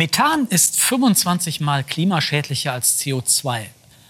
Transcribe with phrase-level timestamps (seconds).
[0.00, 3.66] Methan ist 25 mal klimaschädlicher als CO2.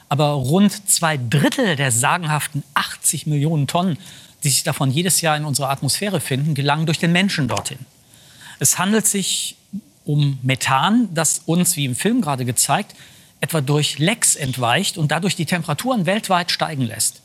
[0.09, 3.99] Aber rund zwei Drittel der sagenhaften 80 Millionen Tonnen,
[4.45, 7.81] die sich davon jedes Jahr in unserer Atmosphäre finden, gelangen durch den Menschen dorthin.
[8.61, 9.57] Es handelt sich
[10.05, 12.95] um Methan, das uns, wie im Film gerade gezeigt,
[13.41, 17.21] etwa durch Lecks entweicht und dadurch die Temperaturen weltweit steigen lässt.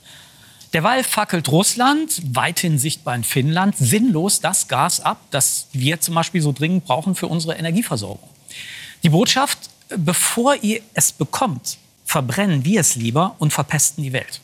[0.73, 6.41] Derweil fackelt Russland, weithin sichtbar in Finnland, sinnlos das Gas ab, das wir zum Beispiel
[6.41, 8.34] so dringend brauchen für unsere Energieversorgung.
[9.03, 14.41] Die Botschaft, bevor ihr es bekommt, verbrennen wir es lieber und verpesten die Welt.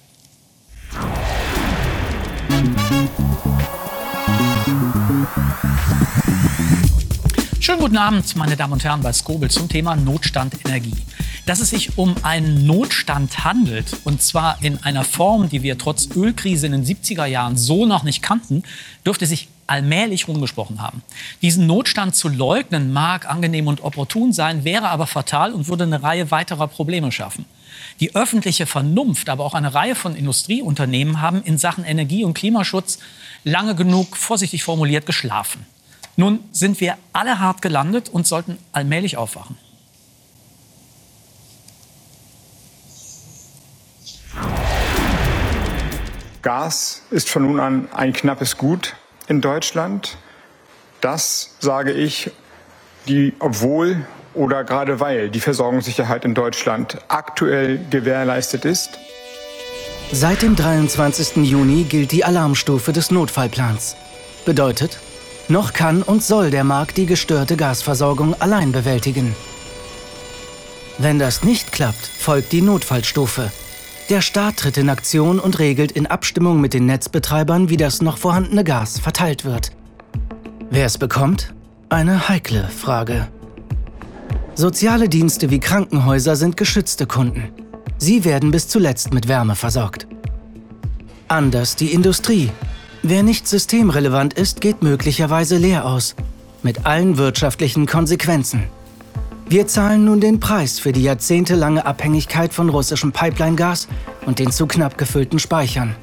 [7.61, 10.95] Schönen guten Abend, meine Damen und Herren, bei Skobel zum Thema Notstand Energie.
[11.45, 16.09] Dass es sich um einen Notstand handelt, und zwar in einer Form, die wir trotz
[16.15, 18.63] Ölkrise in den 70er Jahren so noch nicht kannten,
[19.05, 21.03] dürfte sich allmählich rumgesprochen haben.
[21.43, 26.01] Diesen Notstand zu leugnen mag angenehm und opportun sein, wäre aber fatal und würde eine
[26.01, 27.45] Reihe weiterer Probleme schaffen.
[27.99, 32.97] Die öffentliche Vernunft, aber auch eine Reihe von Industrieunternehmen haben in Sachen Energie- und Klimaschutz
[33.43, 35.63] lange genug, vorsichtig formuliert, geschlafen.
[36.21, 39.57] Nun sind wir alle hart gelandet und sollten allmählich aufwachen.
[46.43, 48.95] Gas ist von nun an ein knappes Gut
[49.29, 50.19] in Deutschland.
[51.01, 52.29] Das sage ich,
[53.07, 54.05] die, obwohl
[54.35, 58.91] oder gerade weil die Versorgungssicherheit in Deutschland aktuell gewährleistet ist.
[60.11, 61.37] Seit dem 23.
[61.37, 63.95] Juni gilt die Alarmstufe des Notfallplans.
[64.45, 64.99] Bedeutet,
[65.51, 69.35] noch kann und soll der Markt die gestörte Gasversorgung allein bewältigen.
[70.97, 73.51] Wenn das nicht klappt, folgt die Notfallstufe.
[74.09, 78.17] Der Staat tritt in Aktion und regelt in Abstimmung mit den Netzbetreibern, wie das noch
[78.17, 79.71] vorhandene Gas verteilt wird.
[80.69, 81.53] Wer es bekommt?
[81.89, 83.27] Eine heikle Frage.
[84.55, 87.49] Soziale Dienste wie Krankenhäuser sind geschützte Kunden.
[87.97, 90.07] Sie werden bis zuletzt mit Wärme versorgt.
[91.27, 92.51] Anders die Industrie.
[93.03, 96.15] Wer nicht systemrelevant ist, geht möglicherweise leer aus.
[96.61, 98.65] Mit allen wirtschaftlichen Konsequenzen.
[99.49, 103.87] Wir zahlen nun den Preis für die jahrzehntelange Abhängigkeit von russischem Pipeline-Gas
[104.27, 105.95] und den zu knapp gefüllten Speichern.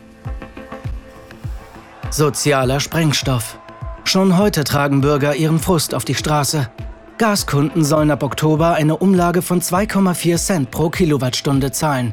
[2.11, 3.61] Sozialer Sprengstoff.
[4.03, 6.69] Schon heute tragen Bürger ihren Frust auf die Straße.
[7.17, 12.13] Gaskunden sollen ab Oktober eine Umlage von 2,4 Cent pro Kilowattstunde zahlen,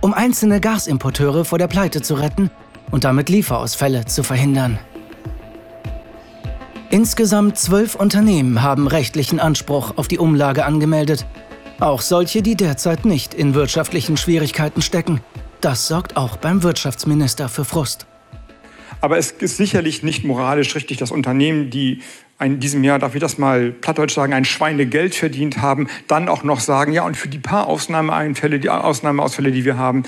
[0.00, 2.50] um einzelne Gasimporteure vor der Pleite zu retten
[2.90, 4.78] und damit Lieferausfälle zu verhindern.
[6.90, 11.26] Insgesamt zwölf Unternehmen haben rechtlichen Anspruch auf die Umlage angemeldet.
[11.80, 15.20] Auch solche, die derzeit nicht in wirtschaftlichen Schwierigkeiten stecken.
[15.60, 18.06] Das sorgt auch beim Wirtschaftsminister für Frust.
[19.00, 22.02] Aber es ist sicherlich nicht moralisch richtig, dass Unternehmen, die
[22.40, 26.44] in diesem Jahr, darf ich das mal plattdeutsch sagen, ein Schweinegeld verdient haben, dann auch
[26.44, 30.04] noch sagen, ja, und für die paar Ausnahmeeinfälle, die Ausnahmeausfälle, die wir haben,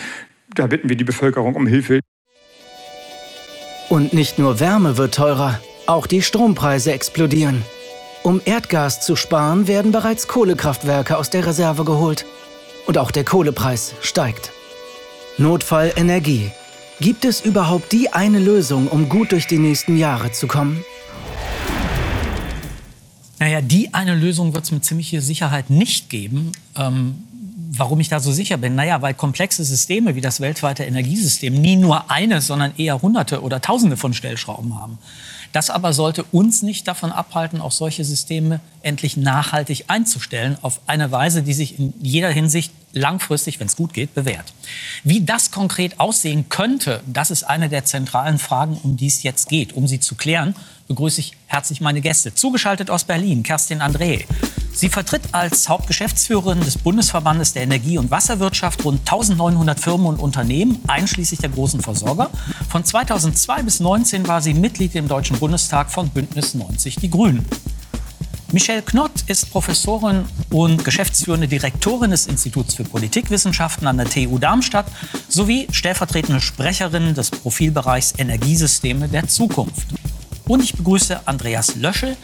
[0.54, 2.00] da bitten wir die Bevölkerung um Hilfe.
[3.88, 7.64] Und nicht nur Wärme wird teurer, auch die Strompreise explodieren.
[8.22, 12.26] Um Erdgas zu sparen, werden bereits Kohlekraftwerke aus der Reserve geholt.
[12.86, 14.52] Und auch der Kohlepreis steigt.
[15.38, 16.50] Notfall Energie.
[17.00, 20.84] Gibt es überhaupt die eine Lösung, um gut durch die nächsten Jahre zu kommen?
[23.38, 26.52] Naja, die eine Lösung wird es mit ziemlicher Sicherheit nicht geben.
[26.76, 27.24] Ähm,
[27.78, 28.74] warum ich da so sicher bin?
[28.74, 33.60] Naja, weil komplexe Systeme wie das weltweite Energiesystem nie nur eine, sondern eher hunderte oder
[33.60, 34.98] tausende von Stellschrauben haben.
[35.52, 41.10] Das aber sollte uns nicht davon abhalten, auch solche Systeme endlich nachhaltig einzustellen, auf eine
[41.10, 44.52] Weise, die sich in jeder Hinsicht langfristig, wenn es gut geht, bewährt.
[45.04, 49.48] Wie das konkret aussehen könnte, das ist eine der zentralen Fragen, um die es jetzt
[49.48, 49.72] geht.
[49.72, 50.54] Um sie zu klären,
[50.88, 52.34] begrüße ich herzlich meine Gäste.
[52.34, 54.24] Zugeschaltet aus Berlin, Kerstin André.
[54.72, 60.80] Sie vertritt als Hauptgeschäftsführerin des Bundesverbandes der Energie- und Wasserwirtschaft rund 1900 Firmen und Unternehmen,
[60.86, 62.30] einschließlich der großen Versorger.
[62.68, 67.44] Von 2002 bis 2019 war sie Mitglied im Deutschen Bundestag von Bündnis 90 Die Grünen.
[68.50, 74.86] Michelle Knott ist Professorin und geschäftsführende Direktorin des Instituts für Politikwissenschaften an der TU Darmstadt
[75.28, 79.88] sowie stellvertretende Sprecherin des Profilbereichs Energiesysteme der Zukunft.
[80.48, 82.16] Und ich begrüße Andreas Löschel.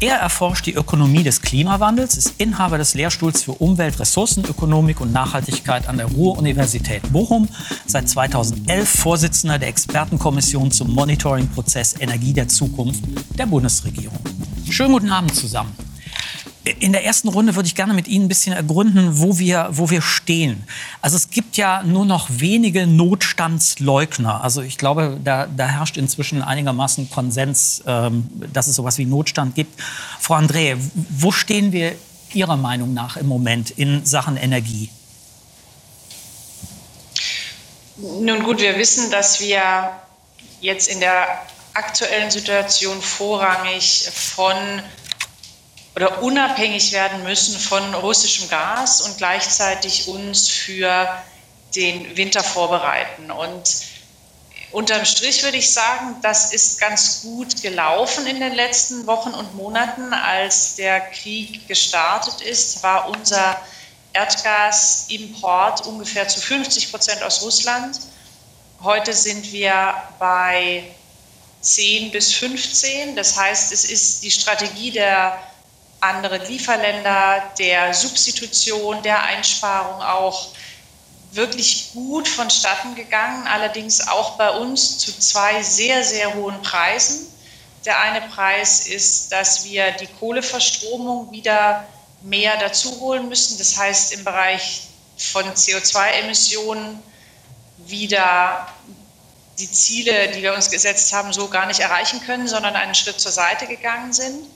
[0.00, 5.88] Er erforscht die Ökonomie des Klimawandels, ist Inhaber des Lehrstuhls für Umwelt, Ressourcenökonomik und Nachhaltigkeit
[5.88, 7.48] an der Ruhr-Universität Bochum,
[7.86, 13.02] seit 2011 Vorsitzender der Expertenkommission zum Monitoring-Prozess Energie der Zukunft
[13.38, 14.18] der Bundesregierung.
[14.68, 15.72] Schönen guten Abend zusammen.
[16.64, 19.88] In der ersten Runde würde ich gerne mit Ihnen ein bisschen ergründen, wo wir, wo
[19.90, 20.64] wir stehen.
[21.00, 24.42] Also es gibt ja nur noch wenige Notstandsleugner.
[24.42, 29.54] Also ich glaube, da, da herrscht inzwischen einigermaßen Konsens, ähm, dass es sowas wie Notstand
[29.54, 29.80] gibt.
[30.20, 30.76] Frau André,
[31.08, 31.94] wo stehen wir
[32.34, 34.90] Ihrer Meinung nach im Moment in Sachen Energie?
[37.96, 39.90] Nun gut, wir wissen, dass wir
[40.60, 41.26] jetzt in der
[41.74, 44.54] aktuellen Situation vorrangig von
[45.98, 51.08] oder unabhängig werden müssen von russischem Gas und gleichzeitig uns für
[51.74, 53.32] den Winter vorbereiten.
[53.32, 53.80] Und
[54.70, 59.56] unterm Strich würde ich sagen, das ist ganz gut gelaufen in den letzten Wochen und
[59.56, 60.12] Monaten.
[60.12, 63.60] Als der Krieg gestartet ist, war unser
[64.12, 67.98] Erdgasimport ungefähr zu 50 Prozent aus Russland.
[68.84, 70.84] Heute sind wir bei
[71.60, 73.16] 10 bis 15.
[73.16, 75.36] Das heißt, es ist die Strategie der
[76.00, 80.48] anderen Lieferländer, der Substitution, der Einsparung auch
[81.32, 87.26] wirklich gut vonstatten gegangen, allerdings auch bei uns zu zwei sehr, sehr hohen Preisen.
[87.84, 91.86] Der eine Preis ist, dass wir die Kohleverstromung wieder
[92.22, 94.82] mehr dazu holen müssen, das heißt im Bereich
[95.16, 97.02] von CO2-Emissionen
[97.78, 98.68] wieder
[99.58, 103.20] die Ziele, die wir uns gesetzt haben, so gar nicht erreichen können, sondern einen Schritt
[103.20, 104.46] zur Seite gegangen sind.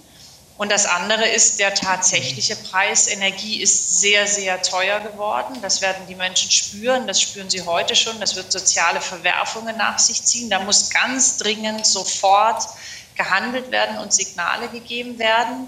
[0.62, 3.08] Und das andere ist der tatsächliche Preis.
[3.08, 5.56] Energie ist sehr, sehr teuer geworden.
[5.60, 7.08] Das werden die Menschen spüren.
[7.08, 8.20] Das spüren sie heute schon.
[8.20, 10.50] Das wird soziale Verwerfungen nach sich ziehen.
[10.50, 12.62] Da muss ganz dringend sofort
[13.16, 15.66] gehandelt werden und Signale gegeben werden.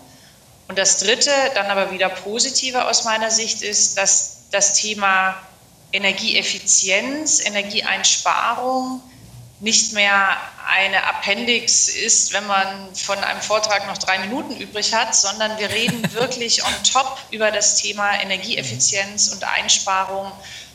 [0.68, 5.34] Und das Dritte, dann aber wieder positiver aus meiner Sicht, ist, dass das Thema
[5.90, 9.02] Energieeffizienz, Energieeinsparung,
[9.64, 10.36] nicht mehr
[10.68, 15.70] eine Appendix ist, wenn man von einem Vortrag noch drei Minuten übrig hat, sondern wir
[15.70, 20.30] reden wirklich on top über das Thema Energieeffizienz und Einsparung.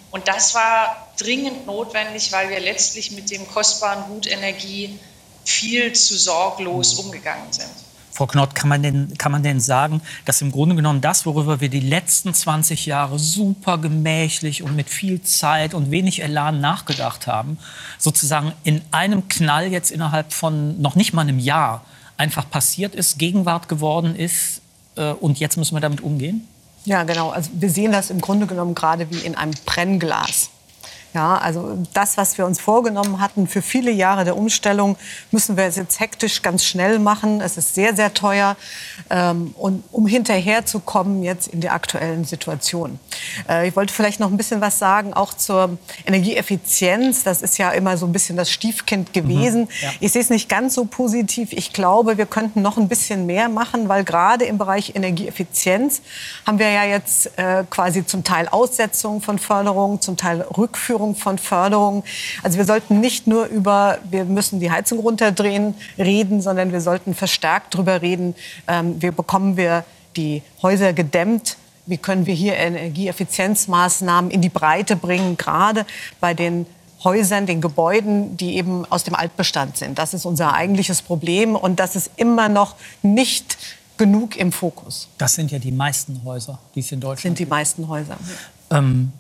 [0.10, 5.00] Und das war dringend notwendig, weil wir letztlich mit dem kostbaren Gut Energie
[5.46, 7.70] viel zu sorglos umgegangen sind.
[8.20, 11.62] Frau Knott, kann man, denn, kann man denn sagen, dass im Grunde genommen das, worüber
[11.62, 17.28] wir die letzten 20 Jahre super gemächlich und mit viel Zeit und wenig Elan nachgedacht
[17.28, 17.58] haben,
[17.98, 21.86] sozusagen in einem Knall jetzt innerhalb von noch nicht mal einem Jahr
[22.18, 24.60] einfach passiert ist, Gegenwart geworden ist
[24.98, 26.46] äh, und jetzt müssen wir damit umgehen?
[26.84, 27.30] Ja, genau.
[27.30, 30.50] Also wir sehen das im Grunde genommen gerade wie in einem Brennglas.
[31.14, 34.96] Ja, also das, was wir uns vorgenommen hatten für viele Jahre der Umstellung,
[35.32, 37.42] müssen wir jetzt hektisch ganz schnell machen.
[37.42, 38.56] Es ist sehr, sehr teuer,
[39.10, 43.00] ähm, und um hinterherzukommen jetzt in der aktuellen Situation.
[43.48, 47.24] Äh, ich wollte vielleicht noch ein bisschen was sagen, auch zur Energieeffizienz.
[47.24, 49.62] Das ist ja immer so ein bisschen das Stiefkind gewesen.
[49.62, 49.90] Mhm, ja.
[50.00, 51.54] Ich sehe es nicht ganz so positiv.
[51.54, 56.02] Ich glaube, wir könnten noch ein bisschen mehr machen, weil gerade im Bereich Energieeffizienz
[56.46, 61.16] haben wir ja jetzt äh, quasi zum Teil Aussetzung von Förderungen, zum Teil Rückführung Einführung
[61.16, 62.04] von Förderungen.
[62.44, 67.16] Also wir sollten nicht nur über, wir müssen die Heizung runterdrehen, reden, sondern wir sollten
[67.16, 68.36] verstärkt darüber reden,
[68.68, 69.86] ähm, wie bekommen wir
[70.18, 71.56] die Häuser gedämmt,
[71.86, 75.86] wie können wir hier Energieeffizienzmaßnahmen in die Breite bringen, gerade
[76.20, 76.66] bei den
[77.04, 79.98] Häusern, den Gebäuden, die eben aus dem Altbestand sind.
[79.98, 83.58] Das ist unser eigentliches Problem und das ist immer noch nicht
[83.98, 85.08] genug im Fokus.
[85.18, 87.40] Das sind ja die meisten Häuser, die es in Deutschland sind.
[87.40, 88.18] die meisten Häuser.
[88.70, 89.14] Ähm,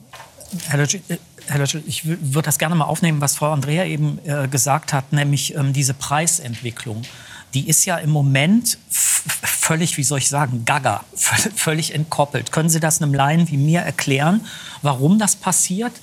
[0.67, 1.17] Herr Lötsch, äh,
[1.49, 5.13] Herr Lötschel, ich würde das gerne mal aufnehmen, was Frau Andrea eben äh, gesagt hat,
[5.13, 7.03] nämlich ähm, diese Preisentwicklung.
[7.53, 12.51] Die ist ja im Moment völlig, wie soll ich sagen, gaga, völlig entkoppelt.
[12.51, 14.41] Können Sie das einem Laien wie mir erklären,
[14.81, 15.93] warum das passiert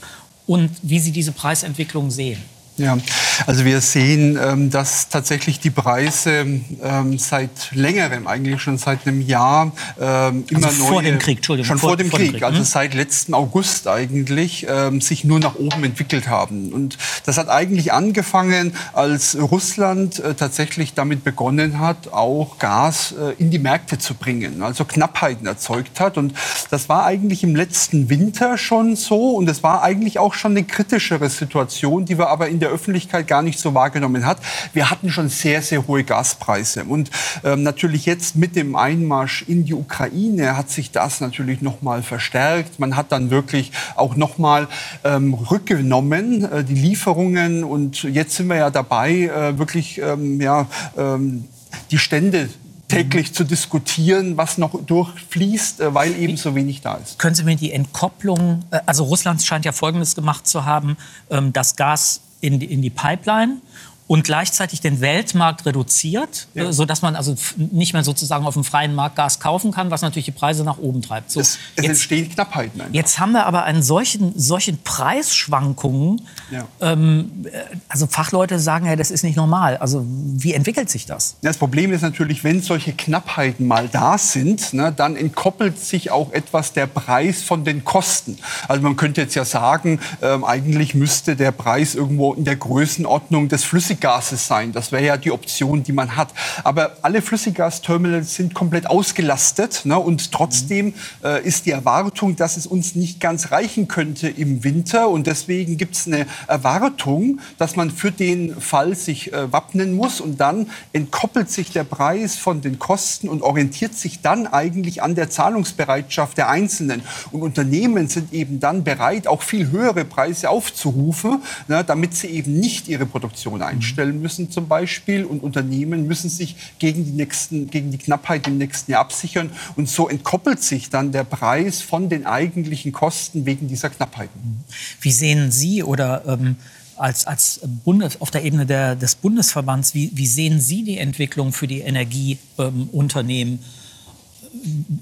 [0.47, 2.43] und wie Sie diese Preisentwicklung sehen?
[2.76, 2.99] Ja,
[3.47, 6.47] also wir sehen, ähm, dass tatsächlich die Preise
[6.83, 11.66] ähm, seit längerem, eigentlich schon seit einem Jahr, ähm, immer also vor dem Krieg, Entschuldigung,
[11.66, 12.64] schon vor, vor dem vor Krieg, Krieg, also hm?
[12.64, 14.66] seit letzten August eigentlich,
[15.00, 16.73] sich nur nach oben entwickelt haben.
[16.73, 23.35] Und das hat eigentlich angefangen, als Russland äh, tatsächlich damit begonnen hat, auch Gas äh,
[23.38, 26.18] in die Märkte zu bringen, also Knappheiten erzeugt hat.
[26.18, 26.35] Und
[26.71, 30.64] das war eigentlich im letzten Winter schon so und es war eigentlich auch schon eine
[30.64, 34.38] kritischere Situation, die wir aber in der der Öffentlichkeit gar nicht so wahrgenommen hat.
[34.73, 36.85] Wir hatten schon sehr, sehr hohe Gaspreise.
[36.85, 37.11] Und
[37.44, 42.02] ähm, natürlich jetzt mit dem Einmarsch in die Ukraine hat sich das natürlich noch mal
[42.02, 42.80] verstärkt.
[42.80, 44.66] Man hat dann wirklich auch noch mal
[45.04, 47.62] ähm, rückgenommen, äh, die Lieferungen.
[47.62, 51.44] Und jetzt sind wir ja dabei, äh, wirklich ähm, ja, ähm,
[51.90, 52.49] die Stände
[52.88, 57.18] täglich zu diskutieren, was noch durchfließt, äh, weil eben so wenig da ist.
[57.18, 60.96] Können Sie mir die Entkopplung, äh, also Russland scheint ja Folgendes gemacht zu haben,
[61.30, 63.61] ähm, das Gas in die, in die Pipeline
[64.09, 66.69] und gleichzeitig den Weltmarkt reduziert, ja.
[66.69, 70.03] Äh, sodass man also nicht mehr sozusagen auf dem freien Markt Gas kaufen kann, was
[70.03, 71.31] natürlich die Preise nach oben treibt.
[71.31, 72.81] So, es, es jetzt, entstehen Knappheiten.
[72.81, 72.95] Einfach.
[72.95, 76.23] Jetzt haben wir aber einen solchen, solchen Preisschwankungen.
[76.53, 76.67] Ja.
[76.81, 79.77] Ähm, äh, also Fachleute sagen ja, das ist nicht normal.
[79.79, 81.37] Also wie entwickelt sich das?
[81.43, 86.33] Das Problem ist natürlich, wenn solche Knappheiten mal da sind, ne, dann entkoppelt sich auch
[86.33, 88.39] etwas der Preis von den Kosten.
[88.69, 93.49] Also man könnte jetzt ja sagen, ähm, eigentlich müsste der Preis irgendwo in der Größenordnung
[93.49, 94.73] des Flüssigen Flüssiggases sein.
[94.73, 96.29] Das wäre ja die Option, die man hat.
[96.65, 99.83] Aber alle Flüssiggasterminals sind komplett ausgelastet.
[99.85, 99.99] Ne?
[99.99, 105.09] Und trotzdem äh, ist die Erwartung, dass es uns nicht ganz reichen könnte im Winter.
[105.09, 110.21] Und deswegen gibt es eine Erwartung, dass man für den Fall sich äh, wappnen muss.
[110.21, 115.15] Und dann entkoppelt sich der Preis von den Kosten und orientiert sich dann eigentlich an
[115.15, 117.03] der Zahlungsbereitschaft der Einzelnen.
[117.31, 122.59] Und Unternehmen sind eben dann bereit, auch viel höhere Preise aufzurufen, ne, damit sie eben
[122.59, 125.25] nicht ihre Produktion einstellen einstellen müssen zum Beispiel.
[125.25, 129.50] Und Unternehmen müssen sich gegen die, nächsten, gegen die Knappheit im nächsten Jahr absichern.
[129.76, 134.64] Und so entkoppelt sich dann der Preis von den eigentlichen Kosten wegen dieser Knappheiten.
[135.00, 136.57] Wie sehen Sie oder ähm,
[136.97, 141.52] als, als Bundes, auf der Ebene der, des Bundesverbands, wie, wie sehen Sie die Entwicklung
[141.52, 143.55] für die Energieunternehmen?
[143.55, 143.59] Ähm,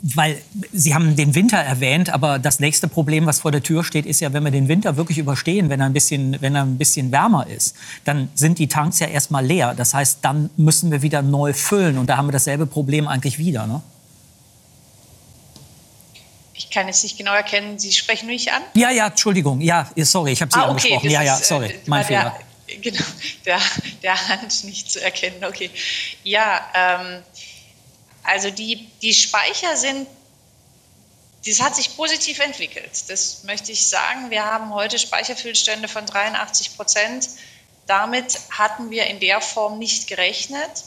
[0.03, 0.41] weil
[0.73, 4.21] Sie haben den Winter erwähnt, aber das nächste Problem, was vor der Tür steht, ist
[4.21, 7.13] ja, wenn wir den Winter wirklich überstehen, wenn er ein bisschen, wenn er ein bisschen
[7.13, 9.75] wärmer ist, dann sind die Tanks ja erstmal leer.
[9.75, 13.39] Das heißt, dann müssen wir wieder neu füllen und da haben wir dasselbe Problem eigentlich
[13.39, 13.67] wieder.
[13.67, 13.83] Ne?
[16.55, 17.79] Ich kann es nicht genau erkennen.
[17.79, 18.63] Sie sprechen mich an?
[18.75, 19.61] Ja, ja, Entschuldigung.
[19.61, 21.11] Ja, sorry, ich habe Sie ah, okay, angesprochen.
[21.11, 22.37] Ja, ja, sorry, äh, mein Fehler.
[22.69, 23.05] Der, genau,
[23.45, 23.61] der,
[24.03, 25.45] der Hand nicht zu erkennen.
[25.45, 25.71] Okay.
[26.23, 27.23] Ja, ähm,
[28.25, 30.09] also die, die Speicher sind,
[31.47, 33.04] das hat sich positiv entwickelt.
[33.09, 34.31] Das möchte ich sagen.
[34.31, 37.28] Wir haben heute Speicherfüllstände von 83 Prozent.
[37.87, 40.85] Damit hatten wir in der Form nicht gerechnet.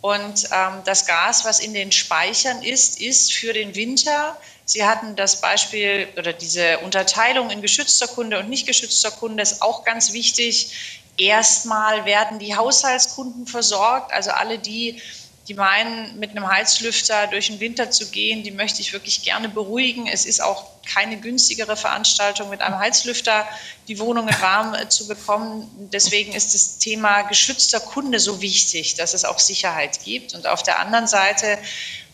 [0.00, 4.36] Und ähm, das Gas, was in den Speichern ist, ist für den Winter.
[4.64, 9.60] Sie hatten das Beispiel oder diese Unterteilung in geschützter Kunde und nicht geschützter Kunde ist
[9.60, 11.00] auch ganz wichtig.
[11.18, 15.02] Erstmal werden die Haushaltskunden versorgt, also alle die,
[15.48, 19.48] die meinen, mit einem Heizlüfter durch den Winter zu gehen, die möchte ich wirklich gerne
[19.48, 20.06] beruhigen.
[20.06, 23.48] Es ist auch keine günstigere Veranstaltung, mit einem Heizlüfter
[23.88, 25.88] die Wohnungen warm äh, zu bekommen.
[25.90, 30.34] Deswegen ist das Thema geschützter Kunde so wichtig, dass es auch Sicherheit gibt.
[30.34, 31.58] Und auf der anderen Seite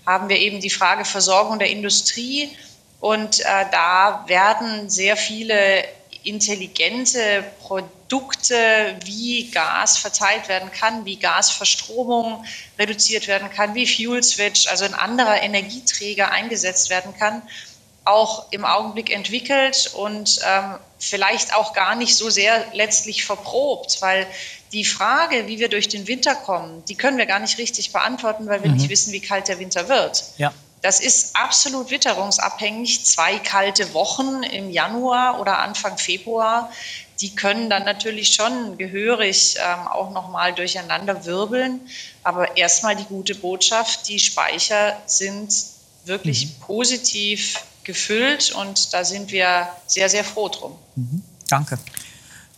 [0.07, 2.57] haben wir eben die Frage Versorgung der Industrie.
[3.01, 5.85] Und äh, da werden sehr viele
[6.25, 12.45] intelligente Produkte, wie Gas verteilt werden kann, wie Gasverstromung
[12.79, 17.43] reduziert werden kann, wie Fuel Switch, also ein anderer Energieträger eingesetzt werden kann,
[18.05, 24.27] auch im Augenblick entwickelt und ähm, vielleicht auch gar nicht so sehr letztlich verprobt, weil
[24.73, 28.47] die Frage, wie wir durch den Winter kommen, die können wir gar nicht richtig beantworten,
[28.47, 28.77] weil wir mhm.
[28.77, 30.25] nicht wissen, wie kalt der Winter wird.
[30.37, 30.53] Ja.
[30.85, 33.07] Das ist absolut witterungsabhängig.
[33.07, 36.71] Zwei kalte Wochen im Januar oder Anfang Februar,
[37.23, 41.81] die können dann natürlich schon gehörig ähm, auch nochmal durcheinander wirbeln.
[42.23, 45.55] Aber erstmal die gute Botschaft, die Speicher sind
[46.05, 46.61] wirklich mhm.
[46.61, 50.77] positiv gefüllt und da sind wir sehr, sehr froh drum.
[50.97, 51.23] Mhm.
[51.49, 51.79] Danke.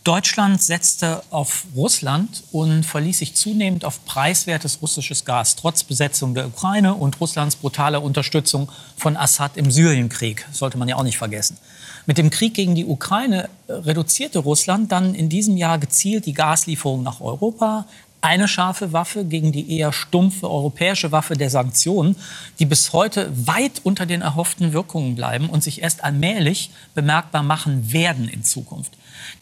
[0.07, 6.47] Deutschland setzte auf Russland und verließ sich zunehmend auf preiswertes russisches Gas, trotz Besetzung der
[6.47, 10.45] Ukraine und Russlands brutaler Unterstützung von Assad im Syrienkrieg.
[10.53, 11.57] Sollte man ja auch nicht vergessen.
[12.05, 16.33] Mit dem Krieg gegen die Ukraine äh, reduzierte Russland dann in diesem Jahr gezielt die
[16.33, 17.85] Gaslieferungen nach Europa.
[18.21, 22.15] Eine scharfe Waffe gegen die eher stumpfe europäische Waffe der Sanktionen,
[22.59, 27.91] die bis heute weit unter den erhofften Wirkungen bleiben und sich erst allmählich bemerkbar machen
[27.91, 28.93] werden in Zukunft.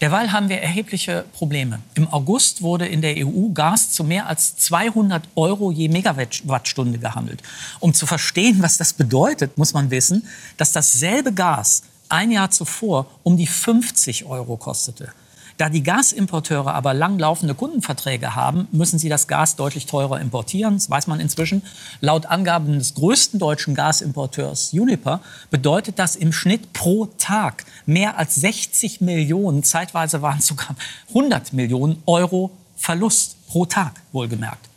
[0.02, 1.80] Derweil haben wir erhebliche Probleme.
[1.96, 7.42] Im August wurde in der EU Gas zu mehr als 200 Euro je Megawattstunde gehandelt.
[7.80, 10.28] Um zu verstehen, was das bedeutet, muss man wissen,
[10.58, 15.12] dass dasselbe Gas ein Jahr zuvor um die 50 Euro kostete.
[15.58, 20.74] Da die Gasimporteure aber langlaufende Kundenverträge haben, müssen sie das Gas deutlich teurer importieren.
[20.74, 21.62] Das weiß man inzwischen.
[22.02, 25.22] Laut Angaben des größten deutschen Gasimporteurs Uniper
[25.52, 30.76] bedeutet das im Schnitt pro Tag mehr als 60 Millionen, zeitweise waren es sogar
[31.10, 34.70] 100 Millionen Euro Verlust pro Tag, wohlgemerkt.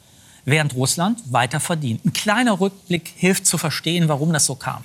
[0.44, 2.04] Während Russland weiter verdient.
[2.04, 4.84] Ein kleiner Rückblick hilft zu verstehen, warum das so kam.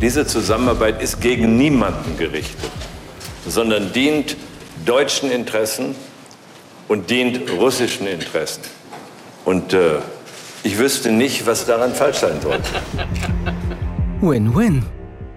[0.00, 2.70] Diese Zusammenarbeit ist gegen niemanden gerichtet,
[3.46, 4.36] sondern dient
[4.84, 5.94] deutschen Interessen
[6.86, 8.62] und dient russischen Interessen.
[9.46, 9.98] Und äh,
[10.62, 12.68] ich wüsste nicht, was daran falsch sein sollte.
[14.20, 14.84] Win-win.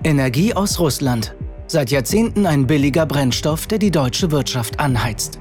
[0.04, 1.36] Energie aus Russland.
[1.68, 5.40] Seit Jahrzehnten ein billiger Brennstoff, der die deutsche Wirtschaft anheizt.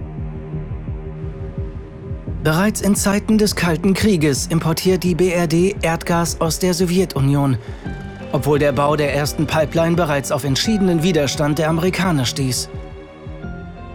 [2.44, 7.58] Bereits in Zeiten des Kalten Krieges importiert die BRD Erdgas aus der Sowjetunion,
[8.32, 12.68] obwohl der Bau der ersten Pipeline bereits auf entschiedenen Widerstand der Amerikaner stieß.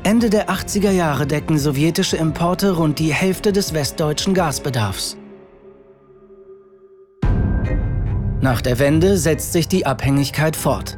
[0.03, 5.17] Ende der 80er Jahre decken sowjetische Importe rund die Hälfte des westdeutschen Gasbedarfs.
[8.41, 10.97] Nach der Wende setzt sich die Abhängigkeit fort.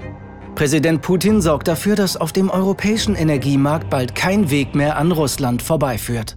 [0.55, 5.61] Präsident Putin sorgt dafür, dass auf dem europäischen Energiemarkt bald kein Weg mehr an Russland
[5.61, 6.35] vorbeiführt.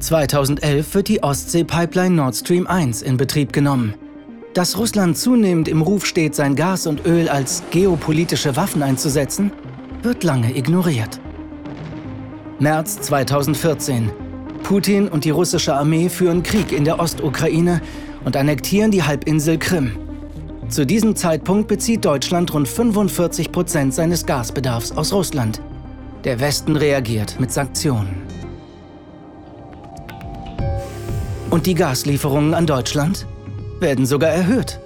[0.00, 3.94] 2011 wird die Ostsee-Pipeline Nord Stream 1 in Betrieb genommen.
[4.54, 9.52] Dass Russland zunehmend im Ruf steht, sein Gas und Öl als geopolitische Waffen einzusetzen,
[10.02, 11.20] wird lange ignoriert.
[12.58, 14.10] März 2014.
[14.62, 17.80] Putin und die russische Armee führen Krieg in der Ostukraine
[18.24, 19.92] und annektieren die Halbinsel Krim.
[20.68, 25.60] Zu diesem Zeitpunkt bezieht Deutschland rund 45 Prozent seines Gasbedarfs aus Russland.
[26.24, 28.22] Der Westen reagiert mit Sanktionen.
[31.48, 33.26] Und die Gaslieferungen an Deutschland
[33.80, 34.80] werden sogar erhöht.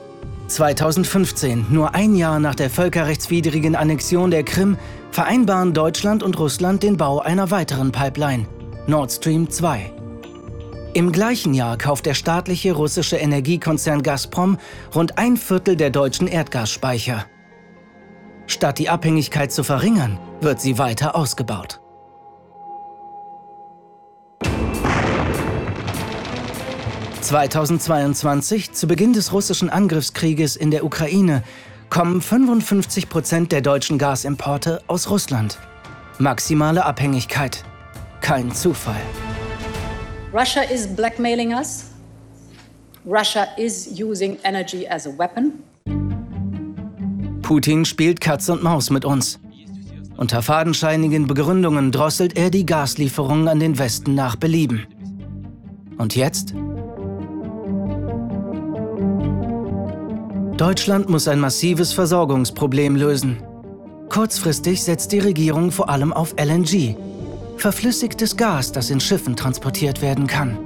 [0.49, 4.76] 2015, nur ein Jahr nach der völkerrechtswidrigen Annexion der Krim,
[5.11, 8.46] vereinbaren Deutschland und Russland den Bau einer weiteren Pipeline,
[8.87, 9.92] Nord Stream 2.
[10.94, 14.58] Im gleichen Jahr kauft der staatliche russische Energiekonzern Gazprom
[14.94, 17.25] rund ein Viertel der deutschen Erdgasspeicher.
[18.46, 21.81] Statt die Abhängigkeit zu verringern, wird sie weiter ausgebaut.
[27.22, 31.42] (2022), zu Beginn des russischen Angriffskrieges in der Ukraine,
[31.88, 35.58] kommen 55 Prozent der deutschen Gasimporte aus Russland.
[36.18, 37.64] Maximale Abhängigkeit.
[38.20, 39.00] Kein Zufall.
[40.32, 41.90] Russia is blackmailing us.
[43.04, 45.52] Russia is using energy as a weapon.
[47.42, 49.38] Putin spielt Katz und Maus mit uns.
[50.16, 54.86] Unter fadenscheinigen Begründungen drosselt er die Gaslieferungen an den Westen nach Belieben.
[55.98, 56.54] Und jetzt?
[60.62, 63.42] Deutschland muss ein massives Versorgungsproblem lösen.
[64.09, 66.95] Kurzfristig setzt die Regierung vor allem auf LNG,
[67.57, 70.57] verflüssigtes Gas, das in Schiffen transportiert werden kann.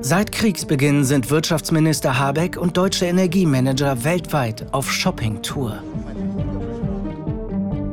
[0.00, 5.78] Seit Kriegsbeginn sind Wirtschaftsminister Habeck und deutsche Energiemanager weltweit auf Shoppingtour.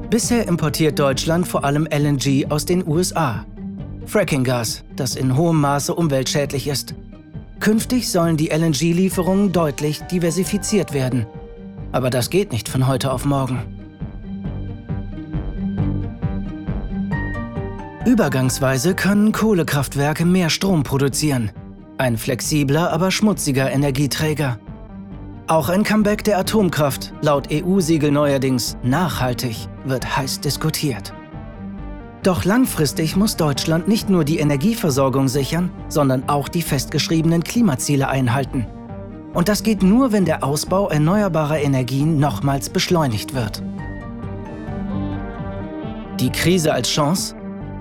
[0.09, 3.45] Bisher importiert Deutschland vor allem LNG aus den USA.
[4.07, 6.95] Frackinggas, das in hohem Maße umweltschädlich ist.
[7.61, 11.27] Künftig sollen die LNG-Lieferungen deutlich diversifiziert werden.
[11.91, 13.61] Aber das geht nicht von heute auf morgen.
[18.03, 21.51] Übergangsweise können Kohlekraftwerke mehr Strom produzieren.
[21.99, 24.57] Ein flexibler, aber schmutziger Energieträger.
[25.45, 31.13] Auch ein Comeback der Atomkraft, laut EU-Siegel neuerdings nachhaltig, wird heiß diskutiert.
[32.23, 38.67] Doch langfristig muss Deutschland nicht nur die Energieversorgung sichern, sondern auch die festgeschriebenen Klimaziele einhalten.
[39.33, 43.63] Und das geht nur, wenn der Ausbau erneuerbarer Energien nochmals beschleunigt wird.
[46.19, 47.35] Die Krise als Chance?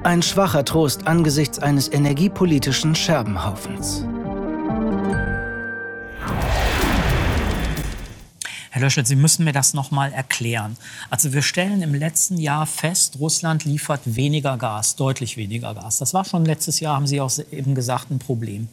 [0.04, 4.06] Ein schwacher Trost angesichts eines energiepolitischen Scherbenhaufens.
[8.72, 10.76] Herr Löschel, Sie müssen mir das noch mal erklären.
[11.10, 15.98] Also wir stellen im letzten Jahr fest, Russland liefert weniger Gas, deutlich weniger Gas.
[15.98, 18.68] Das war schon letztes Jahr, haben Sie auch eben gesagt, ein Problem.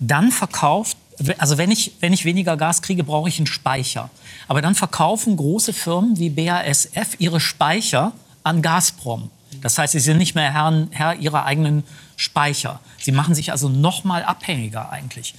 [0.00, 0.98] Dann verkauft,
[1.38, 4.10] also wenn ich, wenn ich weniger Gas kriege, brauche ich einen Speicher.
[4.48, 8.12] Aber dann verkaufen große Firmen wie BASF ihre Speicher
[8.44, 9.30] an Gazprom.
[9.62, 11.84] Das heißt, sie sind nicht mehr Herr, Herr ihrer eigenen
[12.16, 12.80] Speicher.
[12.98, 15.34] Sie machen sich also noch mal abhängiger eigentlich.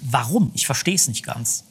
[0.00, 0.50] Warum?
[0.54, 1.64] Ich verstehe es nicht ganz.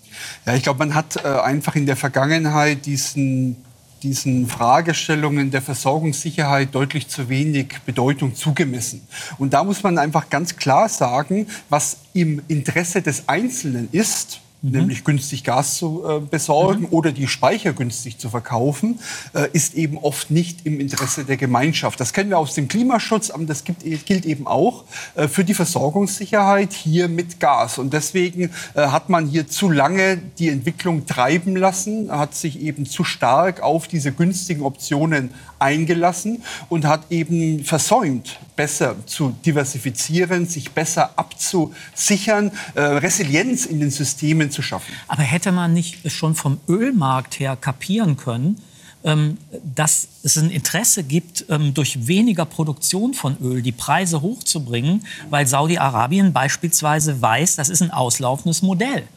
[0.46, 3.58] Ja, ich glaube, man hat äh, einfach in der Vergangenheit diesen
[4.04, 9.02] diesen Fragestellungen der Versorgungssicherheit deutlich zu wenig Bedeutung zugemessen.
[9.38, 14.72] Und da muss man einfach ganz klar sagen, was im Interesse des Einzelnen ist, mhm.
[14.72, 16.88] nämlich günstig Gas zu äh, besorgen mhm.
[16.92, 19.00] oder die Speicher günstig zu verkaufen,
[19.34, 22.00] äh, ist eben oft nicht im Interesse der Gemeinschaft.
[22.00, 24.84] Das kennen wir aus dem Klimaschutz, aber das gibt, gilt eben auch
[25.16, 27.78] äh, für die Versorgungssicherheit hier mit Gas.
[27.78, 32.86] Und deswegen äh, hat man hier zu lange die Entwicklung treiben lassen, hat sich eben
[32.86, 40.72] zu stark auf diese günstigen Optionen eingelassen und hat eben versäumt, besser zu diversifizieren, sich
[40.72, 44.94] besser abzusichern, äh, Resilienz in den Systemen zu schaffen.
[45.08, 48.62] Aber hätte man nicht schon vom Ölmarkt her kapieren können,
[49.04, 49.38] ähm,
[49.76, 55.48] dass es ein Interesse gibt, ähm, durch weniger Produktion von Öl die Preise hochzubringen, weil
[55.48, 59.08] Saudi-Arabien beispielsweise weiß, das ist ein auslaufendes Modell.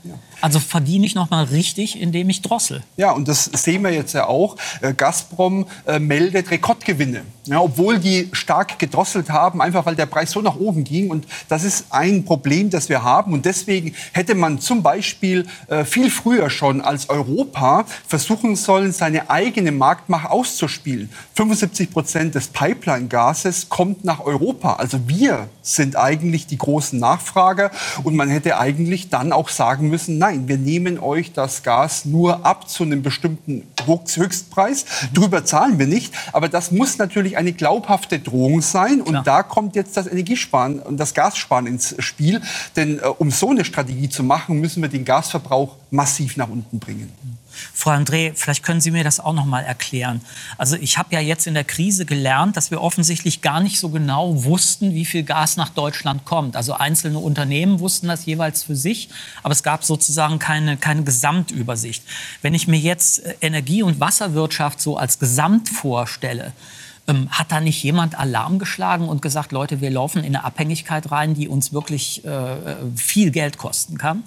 [0.44, 2.82] Also verdiene ich noch mal richtig, indem ich drossel.
[2.98, 4.56] Ja, und das sehen wir jetzt ja auch.
[4.82, 10.32] Äh, Gazprom äh, meldet Rekordgewinne, ja, obwohl die stark gedrosselt haben, einfach weil der Preis
[10.32, 11.08] so nach oben ging.
[11.08, 13.32] Und das ist ein Problem, das wir haben.
[13.32, 19.30] Und deswegen hätte man zum Beispiel äh, viel früher schon als Europa versuchen sollen, seine
[19.30, 21.08] eigene Marktmacht auszuspielen.
[21.36, 24.74] 75 Prozent des Pipeline-Gases kommt nach Europa.
[24.74, 27.70] Also wir sind eigentlich die großen Nachfrager.
[28.02, 32.44] Und man hätte eigentlich dann auch sagen müssen, nein, wir nehmen euch das Gas nur
[32.44, 34.84] ab zu einem bestimmten Höchstpreis.
[35.12, 36.14] Drüber zahlen wir nicht.
[36.32, 39.00] Aber das muss natürlich eine glaubhafte Drohung sein.
[39.00, 39.24] Und Klar.
[39.24, 42.40] da kommt jetzt das Energiesparen und das Gassparen ins Spiel.
[42.76, 46.78] Denn äh, um so eine Strategie zu machen, müssen wir den Gasverbrauch massiv nach unten
[46.78, 47.12] bringen.
[47.72, 50.20] Frau André, vielleicht können Sie mir das auch noch mal erklären.
[50.58, 53.88] Also ich habe ja jetzt in der Krise gelernt, dass wir offensichtlich gar nicht so
[53.88, 56.56] genau wussten, wie viel Gas nach Deutschland kommt.
[56.56, 59.08] Also einzelne Unternehmen wussten das jeweils für sich,
[59.42, 62.02] aber es gab sozusagen keine, keine Gesamtübersicht.
[62.42, 66.52] Wenn ich mir jetzt äh, Energie- und Wasserwirtschaft so als Gesamt vorstelle,
[67.06, 71.10] ähm, hat da nicht jemand Alarm geschlagen und gesagt, Leute, wir laufen in eine Abhängigkeit
[71.10, 74.22] rein, die uns wirklich äh, äh viel Geld kosten kann?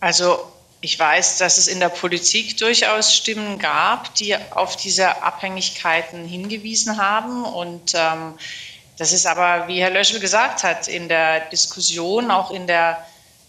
[0.00, 0.46] Also
[0.80, 6.98] ich weiß, dass es in der Politik durchaus Stimmen gab, die auf diese Abhängigkeiten hingewiesen
[6.98, 7.44] haben.
[7.44, 8.34] Und ähm,
[8.96, 13.04] das ist aber, wie Herr Löschel gesagt hat, in der Diskussion, auch in der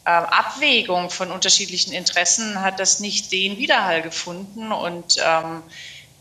[0.06, 4.72] äh, Abwägung von unterschiedlichen Interessen, hat das nicht den Widerhall gefunden.
[4.72, 5.62] Und ähm,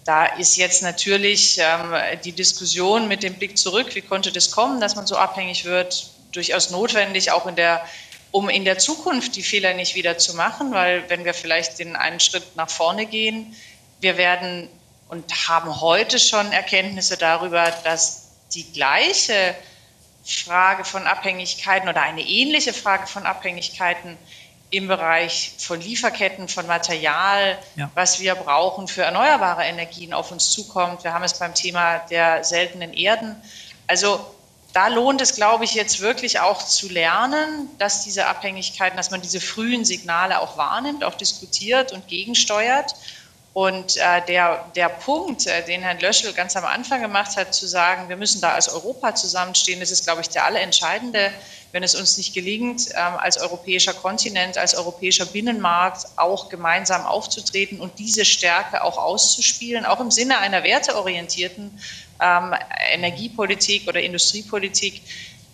[0.05, 4.79] da ist jetzt natürlich ähm, die Diskussion mit dem Blick zurück, wie konnte das kommen,
[4.79, 7.83] dass man so abhängig wird, durchaus notwendig, auch in der
[8.31, 11.97] um in der Zukunft die Fehler nicht wieder zu machen, weil wenn wir vielleicht den
[11.97, 13.57] einen Schritt nach vorne gehen,
[14.01, 14.69] wir werden
[15.09, 19.55] und haben heute schon Erkenntnisse darüber, dass die gleiche
[20.25, 24.19] Frage von Abhängigkeiten oder eine ähnliche Frage von Abhängigkeiten
[24.71, 27.91] im Bereich von Lieferketten, von Material, ja.
[27.95, 31.05] was wir brauchen für erneuerbare Energien auf uns zukommt.
[31.05, 33.37] Wir haben es beim Thema der seltenen Erden.
[33.87, 34.35] Also
[34.73, 39.23] da lohnt es, glaube ich, jetzt wirklich auch zu lernen, dass diese Abhängigkeiten, dass man
[39.23, 42.95] diese frühen Signale auch wahrnimmt, auch diskutiert und gegensteuert.
[43.55, 47.67] Und äh, der, der Punkt, äh, den Herrn Löschel ganz am Anfang gemacht hat, zu
[47.67, 51.33] sagen, wir müssen da als Europa zusammenstehen, das ist, glaube ich, der allerentscheidende,
[51.73, 57.81] wenn es uns nicht gelingt, ähm, als europäischer Kontinent, als europäischer Binnenmarkt auch gemeinsam aufzutreten
[57.81, 61.81] und diese Stärke auch auszuspielen, auch im Sinne einer werteorientierten
[62.21, 62.55] ähm,
[62.93, 65.03] Energiepolitik oder Industriepolitik,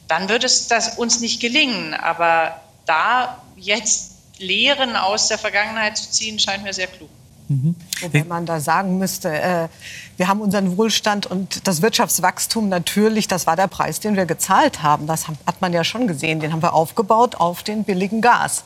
[0.09, 1.95] dann wird es das uns nicht gelingen.
[1.95, 7.09] Aber da jetzt Lehren aus der Vergangenheit zu ziehen, scheint mir sehr klug.
[7.49, 7.75] Mhm.
[8.01, 9.69] Wobei man da sagen müsste, äh,
[10.17, 14.83] wir haben unseren Wohlstand und das Wirtschaftswachstum natürlich, das war der Preis, den wir gezahlt
[14.83, 15.07] haben.
[15.07, 16.41] Das hat man ja schon gesehen.
[16.41, 18.65] Den haben wir aufgebaut auf den billigen Gas.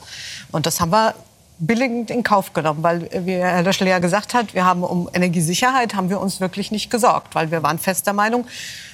[0.53, 1.15] Und das haben wir
[1.59, 5.95] billigend in Kauf genommen, weil, wie Herr Löschel ja gesagt hat, wir haben um Energiesicherheit
[5.95, 8.47] haben wir uns wirklich nicht gesorgt, weil wir waren fest der Meinung,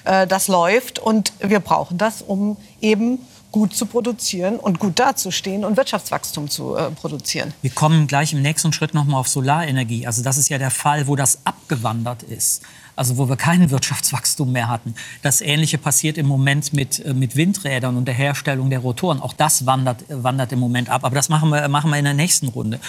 [0.05, 3.19] äh, das läuft und wir brauchen das, um eben
[3.53, 7.55] gut zu produzieren und gut dazustehen und Wirtschaftswachstum zu äh, produzieren.
[7.63, 10.09] Wir kommen gleich im nächsten Schritt noch mal auf Solarenergie.
[10.09, 12.63] Also das ist ja der Fall, wo das abgewandert ist
[12.97, 14.95] also wo wir kein Wirtschaftswachstum mehr hatten.
[15.23, 19.21] Das Ähnliche passiert im Moment mit, äh, mit Windrädern und der Herstellung der Rotoren.
[19.21, 21.05] Auch das wandert, wandert im Moment ab.
[21.05, 22.81] Aber das machen wir, machen wir in der nächsten Runde.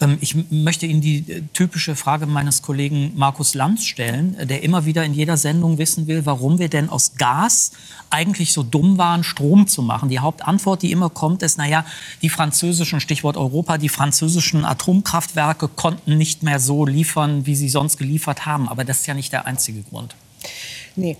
[0.00, 4.62] Ähm, ich möchte Ihnen die äh, typische Frage meines Kollegen Markus Lanz stellen, äh, der
[4.62, 7.72] immer wieder in jeder Sendung wissen will, warum wir denn aus Gas
[8.10, 10.08] eigentlich so dumm waren, Strom zu machen.
[10.08, 11.84] Die Hauptantwort, die immer kommt, ist, naja,
[12.22, 17.98] die französischen, Stichwort Europa, die französischen Atomkraftwerke konnten nicht mehr so liefern, wie sie sonst
[17.98, 18.68] geliefert haben.
[18.68, 20.14] Aber das ist ja nicht der einzige Grund.
[20.94, 21.16] Nee.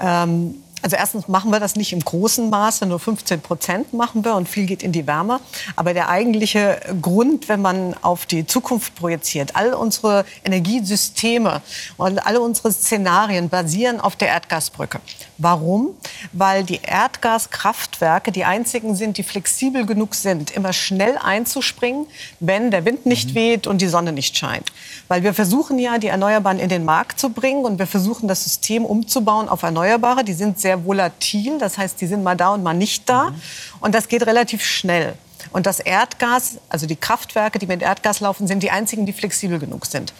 [0.00, 4.34] Ähm also erstens machen wir das nicht im großen Maße, nur 15 Prozent machen wir
[4.34, 5.40] und viel geht in die Wärme.
[5.76, 11.62] Aber der eigentliche Grund, wenn man auf die Zukunft projiziert, all unsere Energiesysteme
[11.96, 15.00] und alle unsere Szenarien basieren auf der Erdgasbrücke.
[15.38, 15.90] Warum?
[16.32, 22.06] Weil die Erdgaskraftwerke die einzigen sind, die flexibel genug sind, immer schnell einzuspringen,
[22.40, 23.34] wenn der Wind nicht mhm.
[23.34, 24.72] weht und die Sonne nicht scheint.
[25.08, 28.44] Weil wir versuchen ja, die Erneuerbaren in den Markt zu bringen und wir versuchen, das
[28.44, 30.24] System umzubauen auf Erneuerbare.
[30.24, 33.30] Die sind sehr volatil, das heißt, die sind mal da und mal nicht da.
[33.30, 33.34] Mhm.
[33.80, 35.14] Und das geht relativ schnell.
[35.52, 39.58] Und das Erdgas, also die Kraftwerke, die mit Erdgas laufen, sind die einzigen, die flexibel
[39.58, 40.12] genug sind.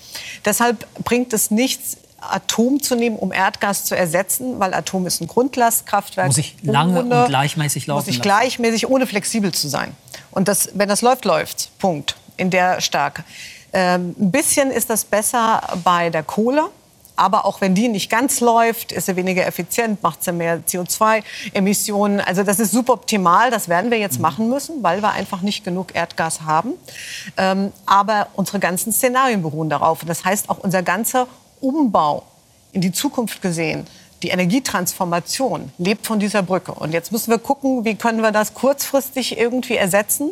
[0.45, 5.27] Deshalb bringt es nichts, Atom zu nehmen, um Erdgas zu ersetzen, weil Atom ist ein
[5.27, 6.29] Grundlastkraftwerk.
[6.29, 9.95] Muss ich lange ohne, und gleichmäßig laufen Muss ich gleichmäßig, ohne flexibel zu sein.
[10.31, 12.17] Und das, wenn das läuft, läuft Punkt.
[12.37, 13.25] In der Stärke.
[13.73, 16.71] Ähm, ein bisschen ist das besser bei der Kohle.
[17.17, 22.21] Aber auch wenn die nicht ganz läuft, ist sie weniger effizient, macht sie mehr CO2-Emissionen.
[22.21, 23.51] Also das ist suboptimal.
[23.51, 26.73] Das werden wir jetzt machen müssen, weil wir einfach nicht genug Erdgas haben.
[27.37, 30.05] Ähm, aber unsere ganzen Szenarien beruhen darauf.
[30.05, 31.27] Das heißt, auch unser ganzer
[31.61, 32.25] Umbau
[32.73, 33.87] in die Zukunft gesehen
[34.23, 36.73] die Energietransformation lebt von dieser Brücke.
[36.73, 40.31] Und jetzt müssen wir gucken, wie können wir das kurzfristig irgendwie ersetzen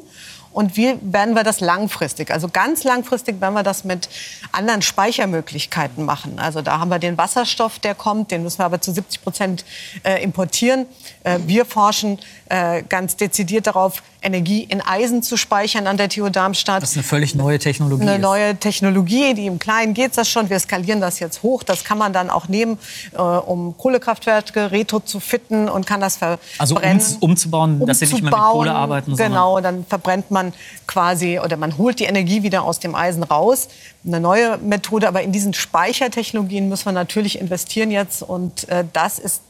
[0.52, 2.30] und wie werden wir das langfristig?
[2.30, 4.08] Also ganz langfristig werden wir das mit
[4.50, 6.38] anderen Speichermöglichkeiten machen.
[6.38, 9.64] Also da haben wir den Wasserstoff, der kommt, den müssen wir aber zu 70 Prozent
[10.02, 10.86] äh, importieren.
[11.24, 16.28] Äh, wir forschen äh, ganz dezidiert darauf, Energie in Eisen zu speichern an der TU
[16.28, 16.82] Darmstadt.
[16.82, 18.02] Das ist eine völlig neue Technologie.
[18.02, 18.20] Eine ist.
[18.20, 20.50] neue Technologie, die im Kleinen geht das schon.
[20.50, 21.62] Wir skalieren das jetzt hoch.
[21.62, 22.78] Das kann man dann auch nehmen,
[23.12, 26.40] äh, um Kohlekraftwerke retro zu fitten und kann das verbrennen.
[26.58, 29.16] Also um, umzubauen, dass sie nicht mehr mit Kohle arbeiten.
[29.16, 30.52] Genau, dann verbrennt man
[30.86, 33.68] quasi oder man holt die Energie wieder aus dem Eisen raus.
[34.06, 39.42] Eine neue Methode, aber in diesen Speichertechnologien müssen wir natürlich investieren jetzt und das ist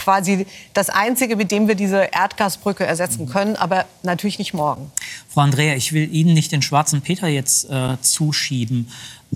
[0.00, 3.28] quasi das Einzige, mit dem wir diese Erdgasbrücke ersetzen mhm.
[3.28, 4.90] können, aber natürlich nicht morgen.
[5.28, 8.88] Frau Andrea, ich will Ihnen nicht den schwarzen Peter jetzt äh, zuschieben,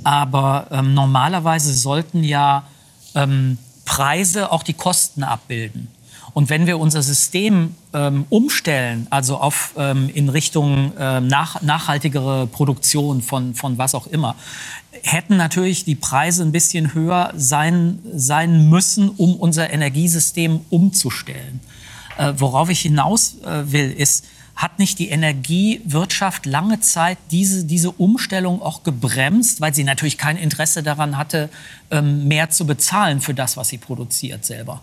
[0.03, 2.64] aber ähm, normalerweise sollten ja
[3.14, 5.88] ähm, Preise auch die Kosten abbilden.
[6.33, 12.48] Und wenn wir unser System ähm, umstellen, also auf, ähm, in Richtung ähm, nach, nachhaltigere
[12.48, 14.35] Produktion von, von was auch immer,
[15.04, 21.60] hätten natürlich die Preise ein bisschen höher sein, sein müssen, um unser Energiesystem umzustellen.
[22.16, 24.24] Äh, worauf ich hinaus äh, will, ist,
[24.56, 30.36] hat nicht die Energiewirtschaft lange Zeit diese, diese Umstellung auch gebremst, weil sie natürlich kein
[30.36, 31.50] Interesse daran hatte,
[31.90, 34.80] ähm, mehr zu bezahlen für das, was sie produziert selber?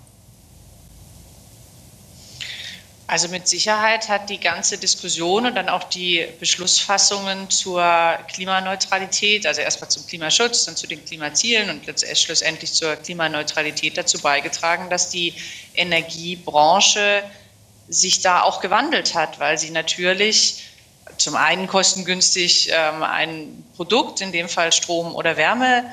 [3.11, 7.83] Also mit Sicherheit hat die ganze Diskussion und dann auch die Beschlussfassungen zur
[8.31, 11.83] Klimaneutralität, also erstmal zum Klimaschutz, dann zu den Klimazielen und
[12.17, 15.33] schlussendlich zur Klimaneutralität dazu beigetragen, dass die
[15.75, 17.21] Energiebranche
[17.89, 20.63] sich da auch gewandelt hat, weil sie natürlich
[21.17, 25.83] zum einen kostengünstig ähm, ein Produkt, in dem Fall Strom oder Wärme,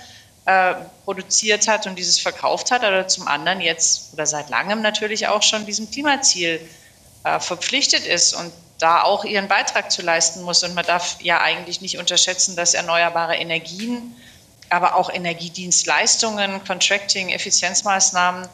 [0.47, 5.27] äh, produziert hat und dieses verkauft hat, oder zum anderen jetzt oder seit langem natürlich
[5.27, 6.88] auch schon diesem Klimaziel äh,
[7.23, 10.63] verpflichtet ist und da auch ihren Beitrag zu leisten muss.
[10.63, 14.15] Und man darf ja eigentlich nicht unterschätzen, dass erneuerbare Energien,
[14.71, 18.49] aber auch Energiedienstleistungen, Contracting, Effizienzmaßnahmen,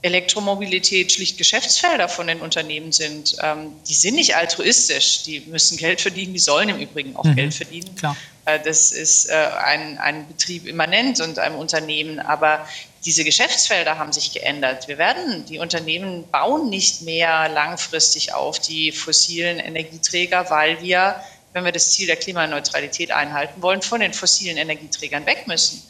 [0.00, 3.36] Elektromobilität schlicht Geschäftsfelder von den Unternehmen sind.
[3.42, 7.34] Ähm, die sind nicht altruistisch, die müssen Geld verdienen, die sollen im Übrigen auch mhm.
[7.34, 7.94] Geld verdienen.
[7.96, 8.16] Klar.
[8.44, 12.64] Äh, das ist äh, ein, ein Betrieb immanent und einem Unternehmen, aber
[13.04, 14.88] diese Geschäftsfelder haben sich geändert.
[14.88, 21.64] Wir werden, die Unternehmen bauen nicht mehr langfristig auf die fossilen Energieträger, weil wir, wenn
[21.64, 25.82] wir das Ziel der Klimaneutralität einhalten wollen, von den fossilen Energieträgern weg müssen.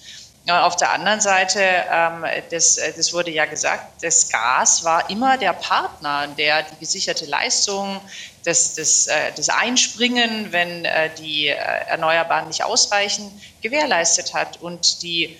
[0.46, 5.52] Auf der anderen Seite, ähm, das, das wurde ja gesagt, das Gas war immer der
[5.52, 8.00] Partner, der die gesicherte Leistung,
[8.44, 14.62] das, das, äh, das Einspringen, wenn äh, die äh, Erneuerbaren nicht ausreichen, gewährleistet hat.
[14.62, 15.36] Und die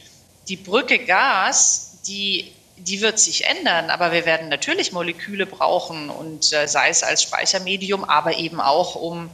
[0.49, 6.53] die Brücke Gas, die, die wird sich ändern, aber wir werden natürlich Moleküle brauchen und
[6.53, 9.31] äh, sei es als Speichermedium, aber eben auch um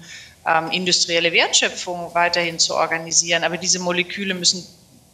[0.47, 3.45] ähm, industrielle Wertschöpfung weiterhin zu organisieren.
[3.45, 4.67] Aber diese Moleküle müssen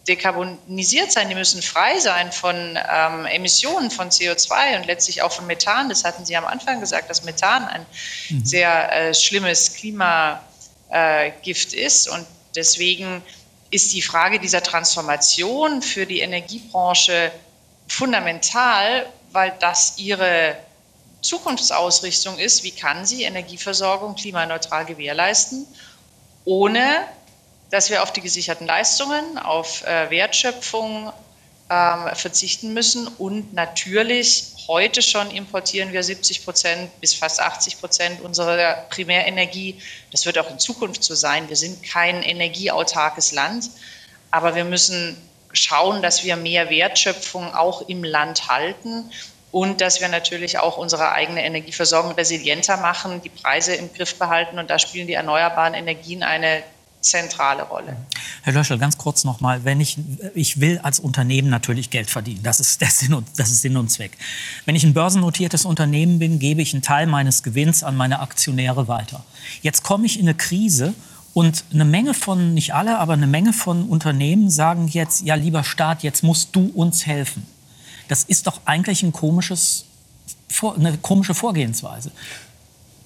[0.09, 5.47] dekarbonisiert sein, die müssen frei sein von ähm, Emissionen von CO2 und letztlich auch von
[5.47, 5.89] Methan.
[5.89, 7.87] Das hatten Sie am Anfang gesagt, dass Methan ein
[8.31, 8.45] mhm.
[8.45, 13.23] sehr äh, schlimmes Klimagift äh, ist und deswegen
[13.71, 17.31] ist die Frage dieser Transformation für die Energiebranche
[17.89, 20.57] fundamental, weil das ihre
[21.23, 22.65] Zukunftsausrichtung ist.
[22.65, 25.67] Wie kann sie Energieversorgung klimaneutral gewährleisten,
[26.45, 27.05] ohne
[27.71, 31.13] dass wir auf die gesicherten Leistungen, auf äh, Wertschöpfung
[31.71, 38.21] ähm, verzichten müssen und natürlich heute schon importieren wir 70 Prozent bis fast 80 Prozent
[38.21, 39.81] unserer Primärenergie.
[40.11, 41.49] Das wird auch in Zukunft so sein.
[41.49, 43.71] Wir sind kein energieautarkes Land,
[44.31, 45.17] aber wir müssen
[45.53, 49.11] schauen, dass wir mehr Wertschöpfung auch im Land halten
[49.53, 54.59] und dass wir natürlich auch unsere eigene Energieversorgung resilienter machen, die Preise im Griff behalten.
[54.59, 56.63] Und da spielen die erneuerbaren Energien eine
[57.01, 57.97] zentrale Rolle.
[58.43, 59.99] Herr Löschel, ganz kurz noch mal, wenn ich
[60.35, 63.77] ich will als Unternehmen natürlich Geld verdienen, das ist der Sinn und das ist Sinn
[63.77, 64.17] und Zweck.
[64.65, 68.89] Wenn ich ein börsennotiertes Unternehmen bin, gebe ich einen Teil meines Gewinns an meine Aktionäre
[68.89, 69.25] weiter.
[69.63, 70.95] Jetzt komme ich in eine Krise
[71.33, 75.65] und eine Menge von nicht alle, aber eine Menge von Unternehmen sagen jetzt ja lieber
[75.65, 77.47] Staat, jetzt musst du uns helfen.
[78.09, 79.87] Das ist doch eigentlich ein komisches
[80.63, 82.11] eine komische Vorgehensweise.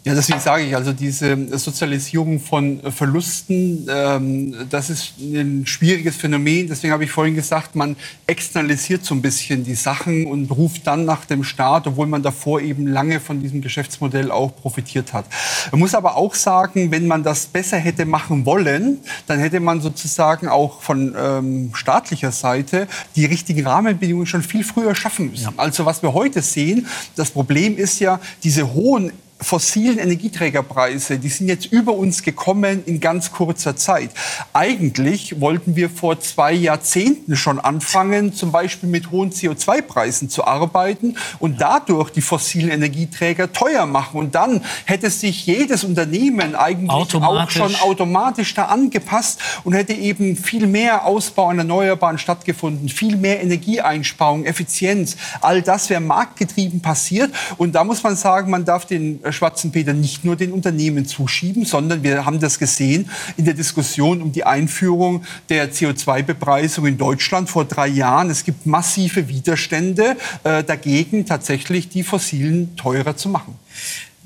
[0.07, 6.69] Ja, deswegen sage ich also, diese Sozialisierung von Verlusten, ähm, das ist ein schwieriges Phänomen.
[6.69, 11.07] Deswegen habe ich vorhin gesagt, man externalisiert so ein bisschen die Sachen und ruft dann
[11.07, 15.25] nach dem Staat, obwohl man davor eben lange von diesem Geschäftsmodell auch profitiert hat.
[15.71, 19.81] Man muss aber auch sagen, wenn man das besser hätte machen wollen, dann hätte man
[19.81, 25.45] sozusagen auch von ähm, staatlicher Seite die richtigen Rahmenbedingungen schon viel früher schaffen müssen.
[25.45, 25.53] Ja.
[25.57, 26.87] Also was wir heute sehen,
[27.17, 29.11] das Problem ist ja, diese hohen
[29.45, 34.11] fossilen Energieträgerpreise, die sind jetzt über uns gekommen in ganz kurzer Zeit.
[34.53, 41.17] Eigentlich wollten wir vor zwei Jahrzehnten schon anfangen, zum Beispiel mit hohen CO2-Preisen zu arbeiten
[41.39, 44.19] und dadurch die fossilen Energieträger teuer machen.
[44.19, 50.37] Und dann hätte sich jedes Unternehmen eigentlich auch schon automatisch da angepasst und hätte eben
[50.37, 55.17] viel mehr Ausbau an Erneuerbaren stattgefunden, viel mehr Energieeinsparung, Effizienz.
[55.41, 57.31] All das wäre marktgetrieben passiert.
[57.59, 61.67] Und da muss man sagen, man darf den schwarzen Peter nicht nur den Unternehmen zuschieben,
[61.67, 67.51] sondern wir haben das gesehen in der Diskussion um die Einführung der CO2-Bepreisung in Deutschland
[67.51, 68.31] vor drei Jahren.
[68.31, 73.59] Es gibt massive Widerstände äh, dagegen, tatsächlich die fossilen teurer zu machen.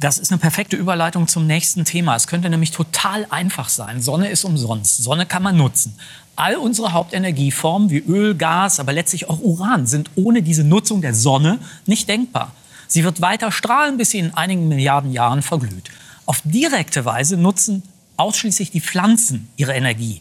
[0.00, 2.14] Das ist eine perfekte Überleitung zum nächsten Thema.
[2.14, 4.00] Es könnte nämlich total einfach sein.
[4.00, 5.02] Sonne ist umsonst.
[5.02, 5.98] Sonne kann man nutzen.
[6.36, 11.14] All unsere Hauptenergieformen wie Öl, Gas, aber letztlich auch Uran sind ohne diese Nutzung der
[11.14, 12.52] Sonne nicht denkbar.
[12.88, 15.90] Sie wird weiter strahlen, bis sie in einigen Milliarden Jahren verglüht.
[16.26, 17.82] Auf direkte Weise nutzen
[18.16, 20.20] ausschließlich die Pflanzen ihre Energie,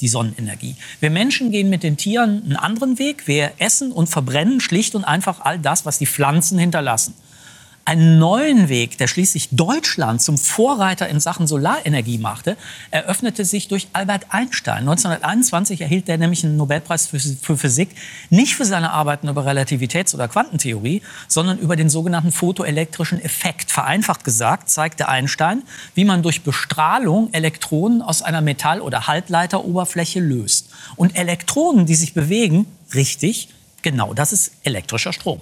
[0.00, 0.76] die Sonnenenergie.
[1.00, 3.26] Wir Menschen gehen mit den Tieren einen anderen Weg.
[3.26, 7.14] Wir essen und verbrennen schlicht und einfach all das, was die Pflanzen hinterlassen
[7.86, 12.56] einen neuen Weg, der schließlich Deutschland zum Vorreiter in Sachen Solarenergie machte,
[12.90, 14.88] eröffnete sich durch Albert Einstein.
[14.88, 17.90] 1921 erhielt er nämlich einen Nobelpreis für, Physik,
[18.30, 23.70] nicht für seine Arbeiten über Relativitäts- oder Quantentheorie, sondern über den sogenannten photoelektrischen Effekt.
[23.70, 25.62] Vereinfacht gesagt zeigte Einstein,
[25.94, 30.70] wie man durch Bestrahlung Elektronen aus einer Metall- oder Halbleiteroberfläche löst.
[30.96, 33.48] Und Elektronen, die sich bewegen, richtig,
[33.82, 35.40] genau das ist elektrischer Strom.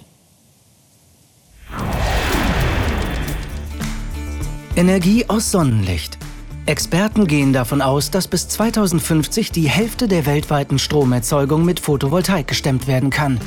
[4.75, 6.17] Energie aus Sonnenlicht.
[6.65, 12.87] Experten gehen davon aus, dass bis 2050 die Hälfte der weltweiten Stromerzeugung mit Photovoltaik gestemmt
[12.87, 13.39] werden kann.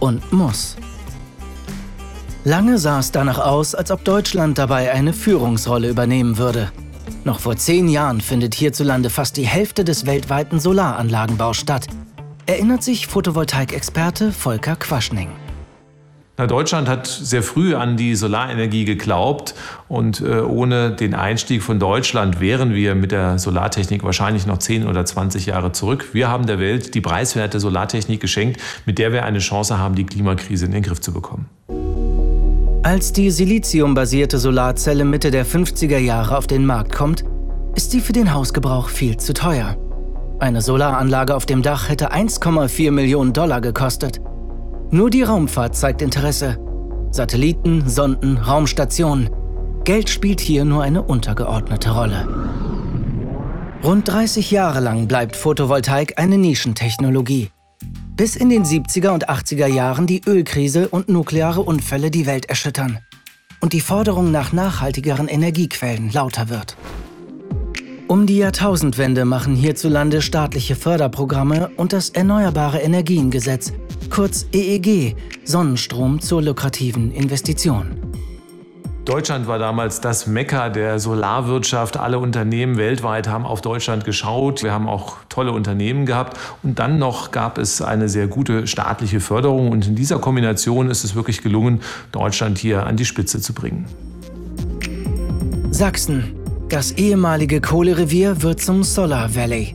[0.00, 0.76] Und muss.
[2.44, 6.70] Lange sah es danach aus, als ob Deutschland dabei eine Führungsrolle übernehmen würde.
[7.24, 11.86] Noch vor zehn Jahren findet hierzulande fast die Hälfte des weltweiten Solaranlagenbaus statt,
[12.44, 15.28] erinnert sich Photovoltaik-Experte Volker Quaschning.
[16.40, 19.54] Na, Deutschland hat sehr früh an die Solarenergie geglaubt
[19.88, 24.86] und äh, ohne den Einstieg von Deutschland wären wir mit der Solartechnik wahrscheinlich noch 10
[24.86, 26.14] oder 20 Jahre zurück.
[26.14, 30.06] Wir haben der Welt die preiswerte Solartechnik geschenkt, mit der wir eine Chance haben, die
[30.06, 31.44] Klimakrise in den Griff zu bekommen.
[32.84, 37.22] Als die siliziumbasierte Solarzelle Mitte der 50er Jahre auf den Markt kommt,
[37.74, 39.76] ist sie für den Hausgebrauch viel zu teuer.
[40.38, 44.22] Eine Solaranlage auf dem Dach hätte 1,4 Millionen Dollar gekostet.
[44.92, 46.58] Nur die Raumfahrt zeigt Interesse.
[47.12, 49.30] Satelliten, Sonden, Raumstationen.
[49.84, 52.26] Geld spielt hier nur eine untergeordnete Rolle.
[53.84, 57.50] Rund 30 Jahre lang bleibt Photovoltaik eine Nischentechnologie.
[58.16, 62.98] Bis in den 70er und 80er Jahren die Ölkrise und nukleare Unfälle die Welt erschüttern.
[63.60, 66.76] Und die Forderung nach nachhaltigeren Energiequellen lauter wird.
[68.10, 73.72] Um die Jahrtausendwende machen hierzulande staatliche Förderprogramme und das Erneuerbare Energiengesetz
[74.10, 77.92] kurz EEG, Sonnenstrom zur lukrativen Investition.
[79.04, 81.98] Deutschland war damals das Mekka der Solarwirtschaft.
[81.98, 84.64] Alle Unternehmen weltweit haben auf Deutschland geschaut.
[84.64, 86.36] Wir haben auch tolle Unternehmen gehabt.
[86.64, 89.70] Und dann noch gab es eine sehr gute staatliche Förderung.
[89.70, 93.86] Und in dieser Kombination ist es wirklich gelungen, Deutschland hier an die Spitze zu bringen.
[95.70, 96.39] Sachsen.
[96.70, 99.74] Das ehemalige Kohlerevier wird zum Solar Valley,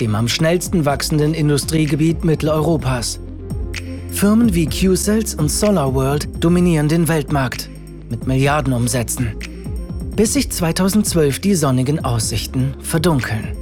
[0.00, 3.20] dem am schnellsten wachsenden Industriegebiet Mitteleuropas.
[4.10, 7.70] Firmen wie Q-Cells und SolarWorld dominieren den Weltmarkt
[8.10, 9.36] mit Milliardenumsätzen,
[10.16, 13.56] bis sich 2012 die sonnigen Aussichten verdunkeln.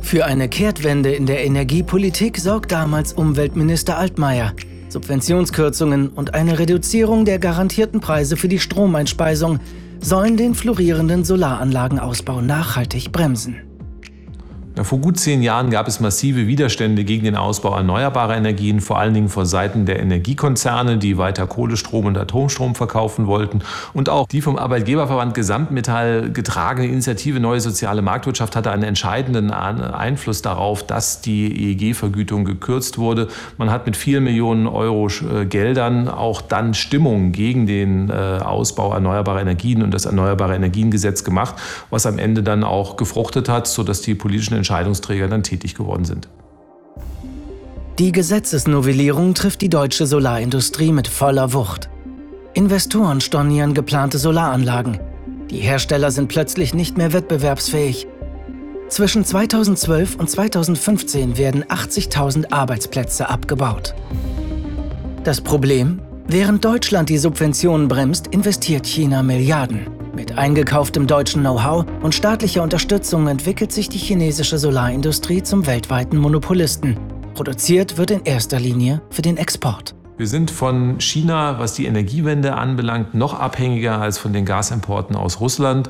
[0.00, 4.52] Für eine Kehrtwende in der Energiepolitik sorgt damals Umweltminister Altmaier.
[4.90, 9.58] Subventionskürzungen und eine Reduzierung der garantierten Preise für die Stromeinspeisung
[10.02, 13.69] sollen den florierenden Solaranlagenausbau nachhaltig bremsen.
[14.82, 19.12] Vor gut zehn Jahren gab es massive Widerstände gegen den Ausbau erneuerbarer Energien, vor allen
[19.12, 23.60] Dingen vor Seiten der Energiekonzerne, die weiter Kohlestrom und Atomstrom verkaufen wollten.
[23.92, 30.40] Und auch die vom Arbeitgeberverband Gesamtmetall getragene Initiative Neue Soziale Marktwirtschaft hatte einen entscheidenden Einfluss
[30.42, 33.28] darauf, dass die EEG-Vergütung gekürzt wurde.
[33.58, 38.94] Man hat mit vielen Millionen Euro äh, Geldern auch dann Stimmung gegen den äh, Ausbau
[38.94, 41.56] erneuerbarer Energien und das Erneuerbare Energiengesetz gemacht,
[41.90, 46.28] was am Ende dann auch gefruchtet hat, sodass die politischen Entscheidungsträger dann tätig geworden sind.
[47.98, 51.90] Die Gesetzesnovellierung trifft die deutsche Solarindustrie mit voller Wucht.
[52.54, 55.00] Investoren stornieren geplante Solaranlagen.
[55.50, 58.06] Die Hersteller sind plötzlich nicht mehr wettbewerbsfähig.
[58.88, 63.94] Zwischen 2012 und 2015 werden 80.000 Arbeitsplätze abgebaut.
[65.24, 66.00] Das Problem?
[66.28, 69.99] Während Deutschland die Subventionen bremst, investiert China Milliarden.
[70.20, 76.98] Mit eingekauftem deutschen Know-how und staatlicher Unterstützung entwickelt sich die chinesische Solarindustrie zum weltweiten Monopolisten.
[77.32, 79.94] Produziert wird in erster Linie für den Export.
[80.18, 85.40] Wir sind von China, was die Energiewende anbelangt, noch abhängiger als von den Gasimporten aus
[85.40, 85.88] Russland.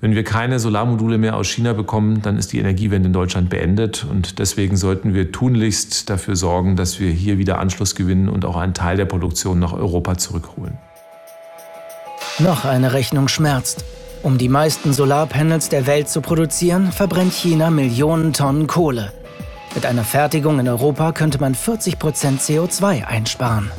[0.00, 4.06] Wenn wir keine Solarmodule mehr aus China bekommen, dann ist die Energiewende in Deutschland beendet.
[4.10, 8.56] Und deswegen sollten wir tunlichst dafür sorgen, dass wir hier wieder Anschluss gewinnen und auch
[8.56, 10.78] einen Teil der Produktion nach Europa zurückholen.
[12.38, 13.86] Noch eine Rechnung schmerzt.
[14.22, 19.10] Um die meisten Solarpanels der Welt zu produzieren, verbrennt China Millionen Tonnen Kohle.
[19.74, 23.70] Mit einer Fertigung in Europa könnte man 40 Prozent CO2 einsparen.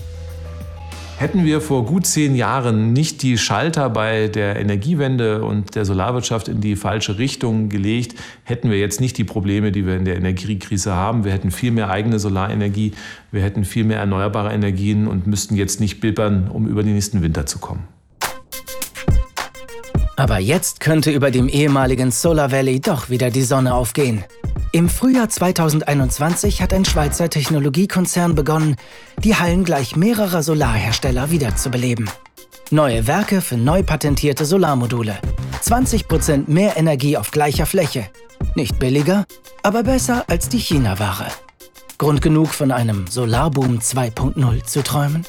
[1.20, 6.48] Hätten wir vor gut zehn Jahren nicht die Schalter bei der Energiewende und der Solarwirtschaft
[6.48, 10.16] in die falsche Richtung gelegt, hätten wir jetzt nicht die Probleme, die wir in der
[10.16, 11.26] Energiekrise haben.
[11.26, 12.94] Wir hätten viel mehr eigene Solarenergie,
[13.32, 17.22] wir hätten viel mehr erneuerbare Energien und müssten jetzt nicht bibbern, um über den nächsten
[17.22, 17.97] Winter zu kommen.
[20.18, 24.24] Aber jetzt könnte über dem ehemaligen Solar Valley doch wieder die Sonne aufgehen.
[24.72, 28.78] Im Frühjahr 2021 hat ein Schweizer Technologiekonzern begonnen,
[29.24, 32.10] die Hallen gleich mehrerer Solarhersteller wiederzubeleben.
[32.72, 35.20] Neue Werke für neu patentierte Solarmodule.
[35.64, 38.10] 20% mehr Energie auf gleicher Fläche.
[38.56, 39.26] Nicht billiger,
[39.62, 41.28] aber besser als die China-Ware.
[42.00, 45.26] Grund genug von einem Solarboom 2.0 zu träumen?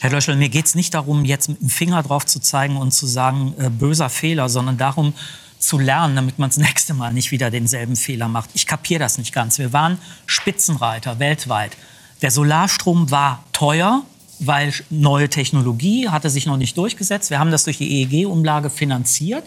[0.00, 2.92] Herr Löschel, mir geht es nicht darum, jetzt mit dem Finger drauf zu zeigen und
[2.92, 5.12] zu sagen, äh, böser Fehler, sondern darum
[5.58, 8.50] zu lernen, damit man das nächste Mal nicht wieder denselben Fehler macht.
[8.54, 9.58] Ich kapiere das nicht ganz.
[9.58, 11.76] Wir waren Spitzenreiter weltweit.
[12.22, 14.02] Der Solarstrom war teuer,
[14.40, 17.30] weil neue Technologie hatte sich noch nicht durchgesetzt.
[17.30, 19.44] Wir haben das durch die EEG-Umlage finanziert.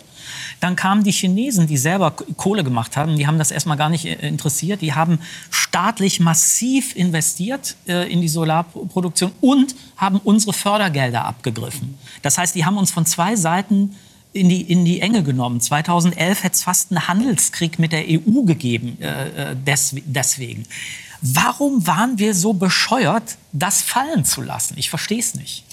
[0.59, 3.15] Dann kamen die Chinesen, die selber Kohle gemacht haben.
[3.17, 4.81] Die haben das erstmal gar nicht äh, interessiert.
[4.81, 5.19] Die haben
[5.49, 11.97] staatlich massiv investiert äh, in die Solarproduktion und haben unsere Fördergelder abgegriffen.
[12.21, 13.95] Das heißt, die haben uns von zwei Seiten
[14.33, 15.59] in die, in die Enge genommen.
[15.59, 20.65] 2011 hätte es fast einen Handelskrieg mit der EU gegeben, äh, äh des, deswegen.
[21.21, 24.75] Warum waren wir so bescheuert, das fallen zu lassen?
[24.77, 25.65] Ich verstehe es nicht.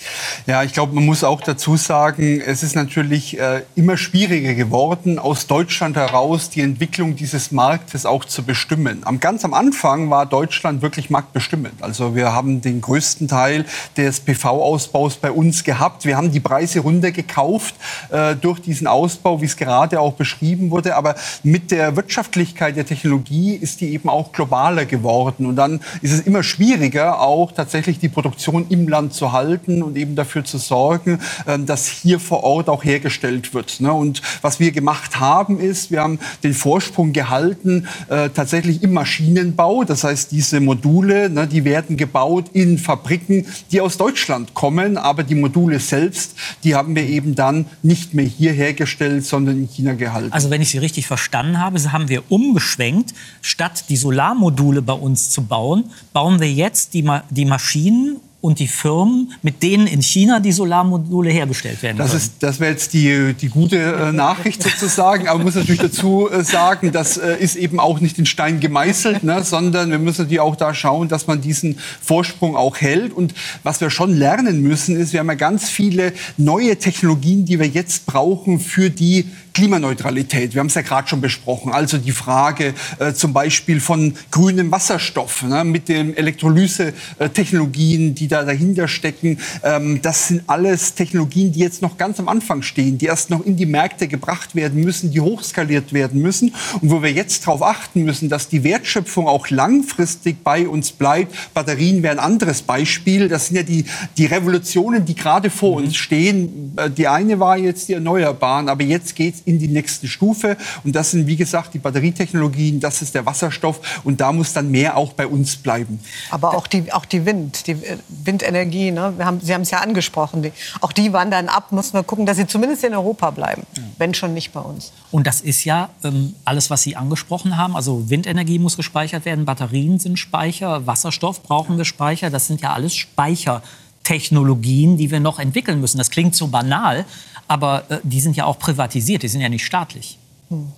[0.47, 5.18] Ja, ich glaube, man muss auch dazu sagen, es ist natürlich äh, immer schwieriger geworden,
[5.18, 9.03] aus Deutschland heraus die Entwicklung dieses Marktes auch zu bestimmen.
[9.05, 11.83] Am ganz am Anfang war Deutschland wirklich marktbestimmend.
[11.83, 13.64] Also wir haben den größten Teil
[13.97, 16.05] des PV-Ausbaus bei uns gehabt.
[16.05, 17.76] Wir haben die Preise runtergekauft
[18.11, 20.97] äh, durch diesen Ausbau, wie es gerade auch beschrieben wurde.
[20.97, 21.14] Aber
[21.45, 25.47] mit der Wirtschaftlichkeit der Technologie ist die eben auch globaler geworden.
[25.47, 29.82] Und dann ist es immer schwieriger, auch tatsächlich tatsächlich die Produktion im Land zu halten
[29.82, 33.82] und eben dafür zu sorgen, ähm, dass hier vor Ort auch hergestellt wird.
[33.82, 33.92] Ne?
[33.92, 39.84] Und was wir gemacht haben, ist, wir haben den Vorsprung gehalten, äh, tatsächlich im Maschinenbau.
[39.84, 45.22] Das heißt, diese Module, ne, die werden gebaut in Fabriken, die aus Deutschland kommen, aber
[45.22, 49.92] die Module selbst, die haben wir eben dann nicht mehr hier hergestellt, sondern in China
[49.92, 50.32] gehalten.
[50.32, 53.12] Also wenn ich Sie richtig verstanden habe, haben wir umgeschwenkt,
[53.42, 58.61] statt die Solarmodule bei uns zu bauen, bauen wir jetzt die, die Maschinen Maschinen und
[58.61, 62.92] die Firmen, mit denen in China die Solarmodule hergestellt werden das Ist, das wäre jetzt
[62.92, 65.26] die, die gute äh, Nachricht sozusagen.
[65.26, 68.61] Aber man muss natürlich dazu äh, sagen, das äh, ist eben auch nicht in Stein
[68.61, 73.12] gemeißelt, ne, sondern wir müssen natürlich auch da schauen, dass man diesen Vorsprung auch hält.
[73.12, 73.34] Und
[73.64, 77.66] was wir schon lernen müssen, ist, wir haben ja ganz viele neue Technologien, die wir
[77.66, 79.26] jetzt brauchen für die
[79.59, 80.54] Klimaneutralität.
[80.54, 81.72] Wir haben es ja gerade schon besprochen.
[81.72, 88.44] Also die Frage äh, zum Beispiel von grünem Wasserstoff ne, mit den Elektrolyse-Technologien, die da
[88.44, 89.40] dahinter stecken.
[89.64, 93.44] Ähm, das sind alles Technologien, die jetzt noch ganz am Anfang stehen, die erst noch
[93.44, 97.62] in die Märkte gebracht werden müssen, die hochskaliert werden müssen und wo wir jetzt darauf
[97.62, 101.34] achten müssen, dass die Wertschöpfung auch langfristig bei uns bleibt.
[101.52, 103.28] Batterien wären ein anderes Beispiel.
[103.28, 103.86] Das sind ja die,
[104.18, 105.86] die Revolutionen, die gerade vor mhm.
[105.86, 106.74] uns stehen.
[106.76, 110.57] Äh, die eine war jetzt die Erneuerbaren, aber jetzt geht es in die nächste Stufe.
[110.84, 113.80] Und das sind, wie gesagt, die Batterietechnologien, das ist der Wasserstoff.
[114.05, 115.99] Und da muss dann mehr auch bei uns bleiben.
[116.30, 119.14] Aber auch die, auch die Wind, die äh, Windenergie, ne?
[119.16, 121.72] wir haben, Sie haben es ja angesprochen, die, auch die wandern ab.
[121.72, 123.82] Müssen wir gucken, dass sie zumindest in Europa bleiben, ja.
[123.99, 124.92] wenn schon nicht bei uns.
[125.11, 127.74] Und das ist ja ähm, alles, was Sie angesprochen haben.
[127.76, 132.30] Also Windenergie muss gespeichert werden, Batterien sind Speicher, Wasserstoff brauchen wir Speicher.
[132.30, 135.99] Das sind ja alles Speichertechnologien, die wir noch entwickeln müssen.
[135.99, 137.05] Das klingt so banal,
[137.49, 140.18] aber äh, die sind ja auch privatisiert, die sind ja nicht staatlich.
[140.51, 140.72] Hm.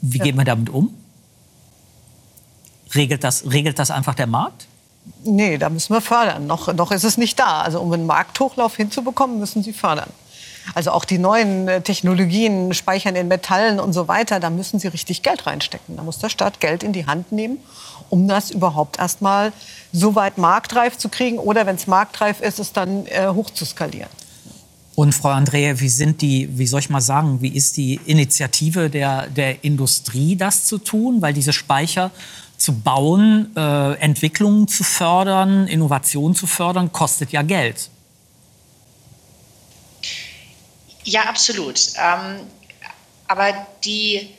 [0.00, 0.24] Wie ja.
[0.24, 0.94] gehen wir damit um?
[2.94, 4.66] Regelt das, regelt das einfach der Markt?
[5.24, 6.46] Nee, da müssen wir fördern.
[6.46, 7.62] Noch, noch ist es nicht da.
[7.62, 10.10] Also um einen Markthochlauf hinzubekommen, müssen Sie fördern.
[10.74, 14.88] Also auch die neuen äh, Technologien, Speichern in Metallen und so weiter, da müssen Sie
[14.88, 15.96] richtig Geld reinstecken.
[15.96, 17.58] Da muss der Staat Geld in die Hand nehmen,
[18.10, 19.52] um das überhaupt erst mal
[19.92, 23.64] so weit marktreif zu kriegen oder wenn es marktreif ist, es dann äh, hoch zu
[23.64, 24.10] skalieren.
[24.98, 28.90] Und Frau Andrea, wie sind die, wie soll ich mal sagen, wie ist die Initiative
[28.90, 31.22] der, der Industrie, das zu tun?
[31.22, 32.10] Weil diese Speicher
[32.56, 37.90] zu bauen, äh, Entwicklungen zu fördern, Innovationen zu fördern, kostet ja Geld.
[41.04, 41.78] Ja, absolut.
[41.96, 42.40] Ähm,
[43.28, 44.30] aber die,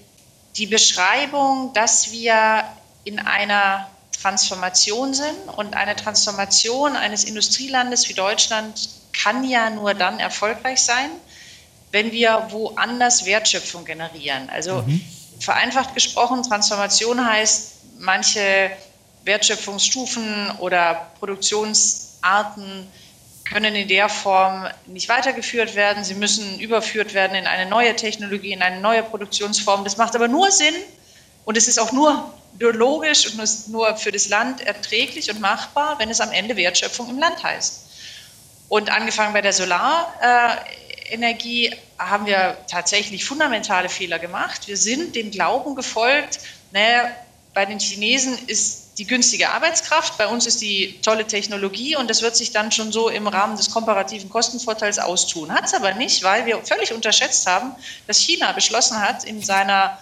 [0.58, 2.66] die Beschreibung, dass wir
[3.06, 3.89] in einer
[4.22, 11.10] Transformation sind und eine Transformation eines Industrielandes wie Deutschland kann ja nur dann erfolgreich sein,
[11.92, 14.50] wenn wir woanders Wertschöpfung generieren.
[14.50, 15.02] Also mhm.
[15.40, 18.72] vereinfacht gesprochen, Transformation heißt, manche
[19.24, 22.88] Wertschöpfungsstufen oder Produktionsarten
[23.46, 26.04] können in der Form nicht weitergeführt werden.
[26.04, 29.84] Sie müssen überführt werden in eine neue Technologie, in eine neue Produktionsform.
[29.84, 30.76] Das macht aber nur Sinn
[31.46, 36.10] und es ist auch nur logisch und nur für das Land erträglich und machbar, wenn
[36.10, 37.90] es am Ende Wertschöpfung im Land heißt.
[38.70, 44.68] Und angefangen bei der Solarenergie haben wir tatsächlich fundamentale Fehler gemacht.
[44.68, 46.40] Wir sind dem Glauben gefolgt,
[46.72, 47.12] naja,
[47.54, 52.22] bei den Chinesen ist die günstige Arbeitskraft, bei uns ist die tolle Technologie und das
[52.22, 55.52] wird sich dann schon so im Rahmen des komparativen Kostenvorteils austun.
[55.52, 57.72] Hat es aber nicht, weil wir völlig unterschätzt haben,
[58.08, 59.98] dass China beschlossen hat, in seiner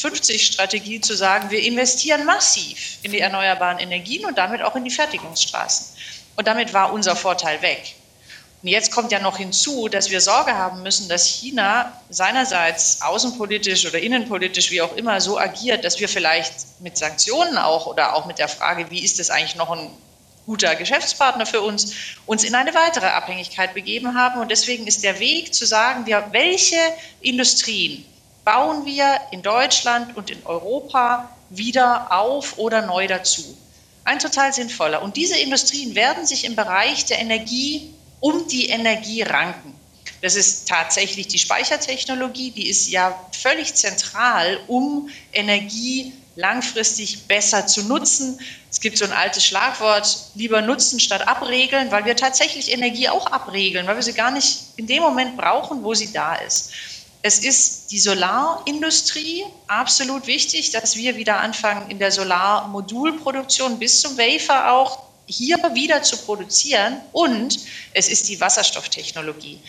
[0.00, 4.90] 2050-Strategie zu sagen, wir investieren massiv in die erneuerbaren Energien und damit auch in die
[4.90, 5.96] Fertigungsstraßen.
[6.36, 7.96] Und damit war unser Vorteil weg.
[8.62, 13.86] Und jetzt kommt ja noch hinzu, dass wir Sorge haben müssen, dass China seinerseits außenpolitisch
[13.86, 18.26] oder innenpolitisch, wie auch immer, so agiert, dass wir vielleicht mit Sanktionen auch oder auch
[18.26, 19.90] mit der Frage, wie ist es eigentlich noch ein
[20.44, 21.94] guter Geschäftspartner für uns,
[22.26, 24.40] uns in eine weitere Abhängigkeit begeben haben.
[24.40, 26.76] Und deswegen ist der Weg zu sagen, wir, welche
[27.20, 28.04] Industrien
[28.44, 33.56] bauen wir in Deutschland und in Europa wieder auf oder neu dazu.
[34.04, 35.02] Ein total sinnvoller.
[35.02, 39.74] Und diese Industrien werden sich im Bereich der Energie um die Energie ranken.
[40.22, 47.84] Das ist tatsächlich die Speichertechnologie, die ist ja völlig zentral, um Energie langfristig besser zu
[47.84, 48.38] nutzen.
[48.70, 53.26] Es gibt so ein altes Schlagwort, lieber nutzen statt abregeln, weil wir tatsächlich Energie auch
[53.26, 56.72] abregeln, weil wir sie gar nicht in dem Moment brauchen, wo sie da ist.
[57.22, 64.16] Es ist die Solarindustrie absolut wichtig, dass wir wieder anfangen, in der Solarmodulproduktion bis zum
[64.16, 67.58] Wafer auch hier wieder zu produzieren und
[67.92, 69.60] es ist die Wasserstofftechnologie.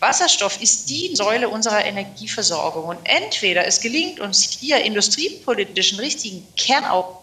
[0.00, 6.84] Wasserstoff ist die Säule unserer Energieversorgung und entweder es gelingt uns hier industriepolitischen richtigen Kern
[6.84, 7.22] auch,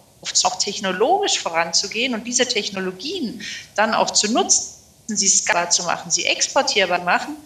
[0.60, 3.42] technologisch voranzugehen und diese Technologien
[3.76, 4.74] dann auch zu nutzen,
[5.08, 7.38] sie skalierbar zu machen, sie exportierbar machen,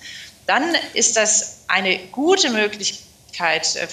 [0.46, 0.64] dann
[0.94, 3.88] ist das eine gute Möglichkeit, äh,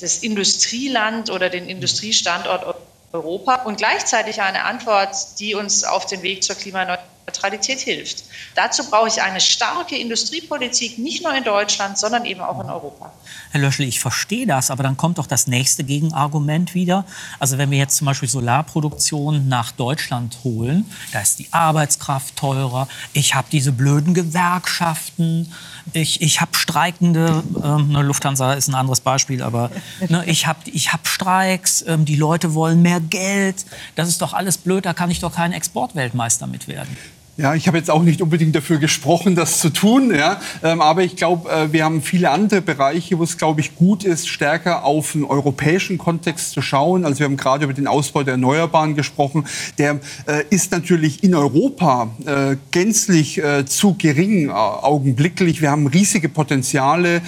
[0.00, 2.76] das Industrieland oder den Industriestandort
[3.14, 8.24] Europa und gleichzeitig eine Antwort, die uns auf den Weg zur Klimaneutralität hilft.
[8.56, 13.12] Dazu brauche ich eine starke Industriepolitik, nicht nur in Deutschland, sondern eben auch in Europa.
[13.52, 17.06] Herr Löschel, ich verstehe das, aber dann kommt doch das nächste Gegenargument wieder.
[17.38, 22.88] Also wenn wir jetzt zum Beispiel Solarproduktion nach Deutschland holen, da ist die Arbeitskraft teurer,
[23.12, 25.52] ich habe diese blöden Gewerkschaften,
[25.92, 29.70] ich, ich habe Streikende, ähm, ne, Lufthansa ist ein anderes Beispiel, aber
[30.08, 33.64] ne, ich habe ich hab Streiks, ähm, die Leute wollen mehr Geld.
[33.94, 36.96] Das ist doch alles blöd, da kann ich doch kein Exportweltmeister mit werden.
[37.36, 40.14] Ja, ich habe jetzt auch nicht unbedingt dafür gesprochen, das zu tun.
[40.14, 43.74] Ja, ähm, aber ich glaube, äh, wir haben viele andere Bereiche, wo es, glaube ich,
[43.74, 47.04] gut ist, stärker auf einen europäischen Kontext zu schauen.
[47.04, 49.46] Also wir haben gerade über den Ausbau der Erneuerbaren gesprochen.
[49.78, 55.60] Der äh, ist natürlich in Europa äh, gänzlich zu gering augenblicklich.
[55.60, 57.22] Wir haben riesige Potenziale,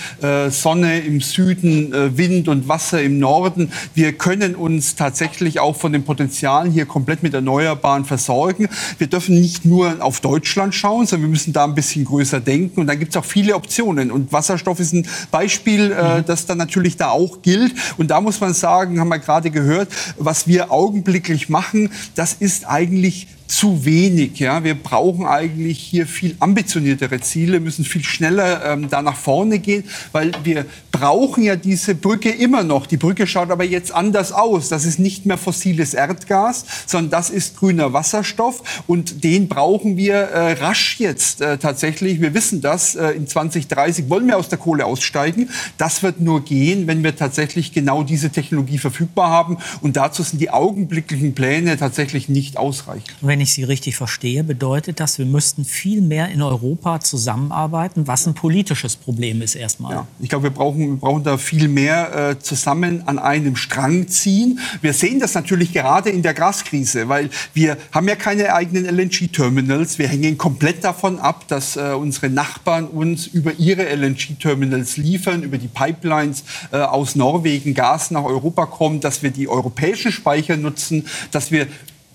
[0.51, 3.73] Sonne im Süden, Wind und Wasser im Norden.
[3.95, 8.69] Wir können uns tatsächlich auch von den Potenzialen hier komplett mit Erneuerbaren versorgen.
[8.99, 12.41] Wir dürfen nicht nur nur auf Deutschland schauen, sondern wir müssen da ein bisschen größer
[12.41, 12.81] denken.
[12.81, 14.11] Und dann gibt es auch viele Optionen.
[14.11, 16.25] Und Wasserstoff ist ein Beispiel, äh, mhm.
[16.27, 17.75] das dann natürlich da auch gilt.
[17.97, 19.89] Und da muss man sagen, haben wir gerade gehört,
[20.19, 24.39] was wir augenblicklich machen, das ist eigentlich zu wenig.
[24.39, 24.65] Ja?
[24.65, 29.85] Wir brauchen eigentlich hier viel ambitioniertere Ziele, müssen viel schneller ähm, da nach vorne gehen,
[30.13, 32.87] weil wir brauchen ja diese Brücke immer noch.
[32.87, 34.69] Die Brücke schaut aber jetzt anders aus.
[34.69, 40.15] Das ist nicht mehr fossiles Erdgas, sondern das ist grüner Wasserstoff und den brauchen wir
[40.15, 42.21] äh, rasch jetzt äh, tatsächlich.
[42.21, 45.51] Wir wissen das, äh, in 2030 wollen wir aus der Kohle aussteigen.
[45.77, 50.41] Das wird nur gehen, wenn wir tatsächlich genau diese Technologie verfügbar haben und dazu sind
[50.41, 55.64] die augenblicklichen Pläne tatsächlich nicht ausreichend wenn ich Sie richtig verstehe, bedeutet das, wir müssten
[55.64, 59.93] viel mehr in Europa zusammenarbeiten, was ein politisches Problem ist erstmal.
[59.93, 64.09] Ja, ich glaube, wir brauchen, wir brauchen da viel mehr äh, zusammen an einem Strang
[64.09, 64.61] ziehen.
[64.80, 69.99] Wir sehen das natürlich gerade in der Gaskrise, weil wir haben ja keine eigenen LNG-Terminals.
[69.99, 75.59] Wir hängen komplett davon ab, dass äh, unsere Nachbarn uns über ihre LNG-Terminals liefern, über
[75.59, 81.07] die Pipelines äh, aus Norwegen Gas nach Europa kommt, dass wir die europäischen Speicher nutzen,
[81.30, 81.66] dass wir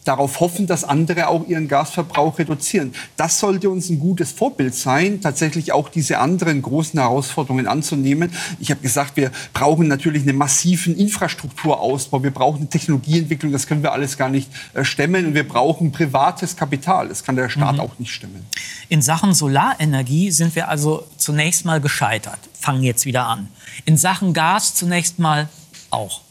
[0.04, 2.94] darauf hoffen, dass andere auch ihren Gasverbrauch reduzieren.
[3.18, 8.32] Das sollte uns ein gutes Vorbild sein, tatsächlich auch diese anderen großen Herausforderungen anzunehmen.
[8.60, 13.84] Ich habe gesagt, wir brauchen natürlich einen massiven Infrastrukturausbau, wir brauchen eine Technologieentwicklung, das können
[13.84, 17.76] wir alles gar nicht äh, stemmen und wir brauchen privates Kapital, das kann der Staat
[17.76, 17.82] mhm.
[17.82, 18.46] auch nicht stemmen.
[18.90, 23.50] In Sachen Solarenergie sind wir also zunächst mal gescheitert, fangen jetzt wieder an.
[23.86, 25.48] In Sachen Gas zunächst mal
[25.92, 26.22] auch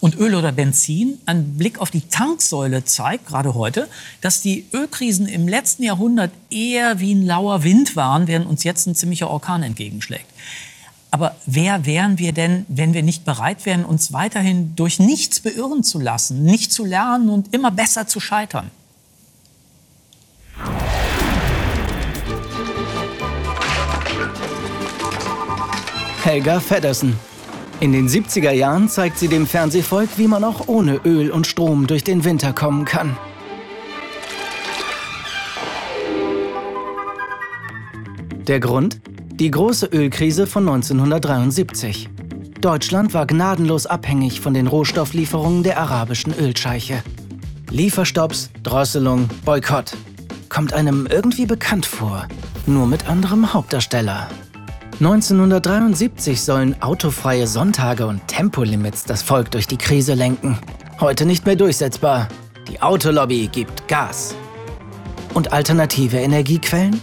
[0.00, 1.18] und Öl oder Benzin.
[1.26, 3.88] Ein Blick auf die Tanksäule zeigt gerade heute,
[4.20, 8.86] dass die Ölkrisen im letzten Jahrhundert eher wie ein lauer Wind waren, während uns jetzt
[8.86, 10.26] ein ziemlicher Orkan entgegenschlägt.
[11.12, 15.82] Aber wer wären wir denn, wenn wir nicht bereit wären, uns weiterhin durch nichts beirren
[15.82, 18.70] zu lassen, nicht zu lernen und immer besser zu scheitern?
[26.22, 27.18] Helga Feddersen,
[27.80, 31.86] in den 70er Jahren zeigt sie dem Fernsehvolk, wie man auch ohne Öl und Strom
[31.86, 33.16] durch den Winter kommen kann.
[38.46, 39.00] Der Grund?
[39.32, 42.10] Die große Ölkrise von 1973.
[42.60, 47.02] Deutschland war gnadenlos abhängig von den Rohstofflieferungen der arabischen Ölscheiche.
[47.70, 49.96] Lieferstopps, Drosselung, Boykott.
[50.50, 52.28] Kommt einem irgendwie bekannt vor,
[52.66, 54.28] nur mit anderem Hauptdarsteller.
[55.00, 60.58] 1973 sollen autofreie Sonntage und Tempolimits das Volk durch die Krise lenken.
[61.00, 62.28] Heute nicht mehr durchsetzbar.
[62.68, 64.34] Die Autolobby gibt Gas.
[65.32, 67.00] Und alternative Energiequellen?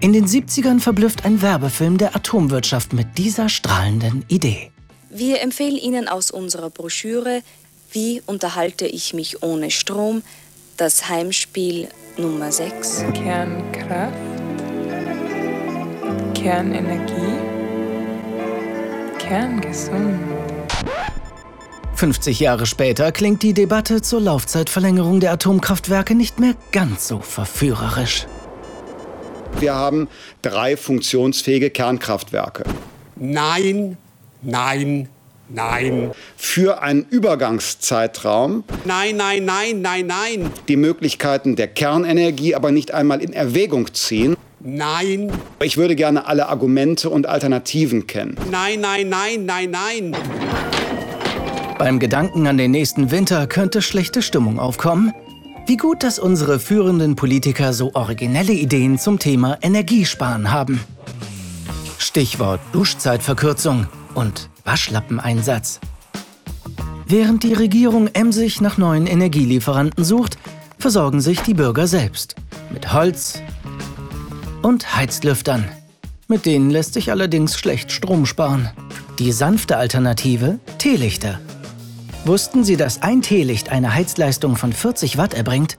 [0.00, 4.70] In den 70ern verblüfft ein Werbefilm der Atomwirtschaft mit dieser strahlenden Idee.
[5.10, 7.42] Wir empfehlen Ihnen aus unserer Broschüre
[7.90, 10.22] Wie unterhalte ich mich ohne Strom?
[10.78, 13.04] Das Heimspiel Nummer 6.
[13.12, 14.41] Kernkraft.
[16.42, 17.38] Kernenergie,
[19.16, 20.18] kerngesund.
[21.94, 28.26] 50 Jahre später klingt die Debatte zur Laufzeitverlängerung der Atomkraftwerke nicht mehr ganz so verführerisch.
[29.60, 30.08] Wir haben
[30.42, 32.64] drei funktionsfähige Kernkraftwerke.
[33.14, 33.96] Nein,
[34.40, 35.08] nein,
[35.48, 36.10] nein.
[36.36, 38.64] Für einen Übergangszeitraum.
[38.84, 40.50] Nein, nein, nein, nein, nein.
[40.66, 44.36] Die Möglichkeiten der Kernenergie aber nicht einmal in Erwägung ziehen.
[44.64, 45.32] Nein.
[45.60, 48.36] Ich würde gerne alle Argumente und Alternativen kennen.
[48.50, 50.16] Nein, nein, nein, nein, nein.
[51.78, 55.12] Beim Gedanken an den nächsten Winter könnte schlechte Stimmung aufkommen.
[55.66, 60.80] Wie gut, dass unsere führenden Politiker so originelle Ideen zum Thema Energiesparen haben.
[61.98, 65.80] Stichwort Duschzeitverkürzung und Waschlappeneinsatz.
[67.06, 70.38] Während die Regierung emsig nach neuen Energielieferanten sucht,
[70.78, 72.36] versorgen sich die Bürger selbst.
[72.72, 73.40] Mit Holz,
[74.62, 75.68] und Heizlüftern.
[76.28, 78.70] Mit denen lässt sich allerdings schlecht Strom sparen.
[79.18, 81.40] Die sanfte Alternative Teelichter.
[82.24, 85.76] Wussten Sie, dass ein Teelicht eine Heizleistung von 40 Watt erbringt?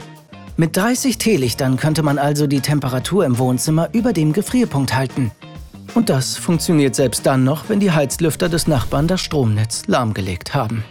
[0.58, 5.32] Mit 30 Teelichtern könnte man also die Temperatur im Wohnzimmer über dem Gefrierpunkt halten.
[5.96, 10.84] Und das funktioniert selbst dann noch, wenn die Heizlüfter des Nachbarn das Stromnetz lahmgelegt haben.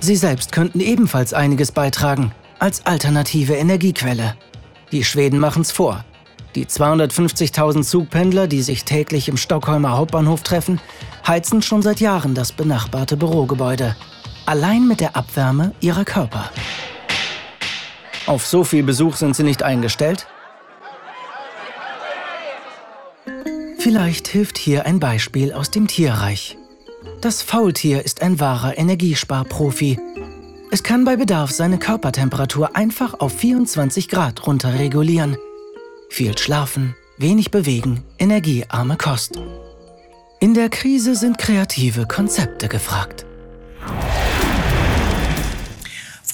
[0.00, 4.36] Sie selbst könnten ebenfalls einiges beitragen als alternative Energiequelle.
[4.94, 6.04] Die Schweden machen's vor.
[6.54, 10.80] Die 250.000 Zugpendler, die sich täglich im Stockholmer Hauptbahnhof treffen,
[11.26, 13.96] heizen schon seit Jahren das benachbarte Bürogebäude.
[14.46, 16.48] Allein mit der Abwärme ihrer Körper.
[18.26, 20.28] Auf so viel Besuch sind sie nicht eingestellt.
[23.80, 26.56] Vielleicht hilft hier ein Beispiel aus dem Tierreich.
[27.20, 29.98] Das Faultier ist ein wahrer Energiesparprofi
[30.70, 35.36] Es kann bei Bedarf seine Körpertemperatur einfach auf 24 Grad runterregulieren.
[36.08, 39.40] Viel schlafen, wenig bewegen, energiearme Kost.
[40.40, 43.24] In der Krise sind kreative Konzepte gefragt.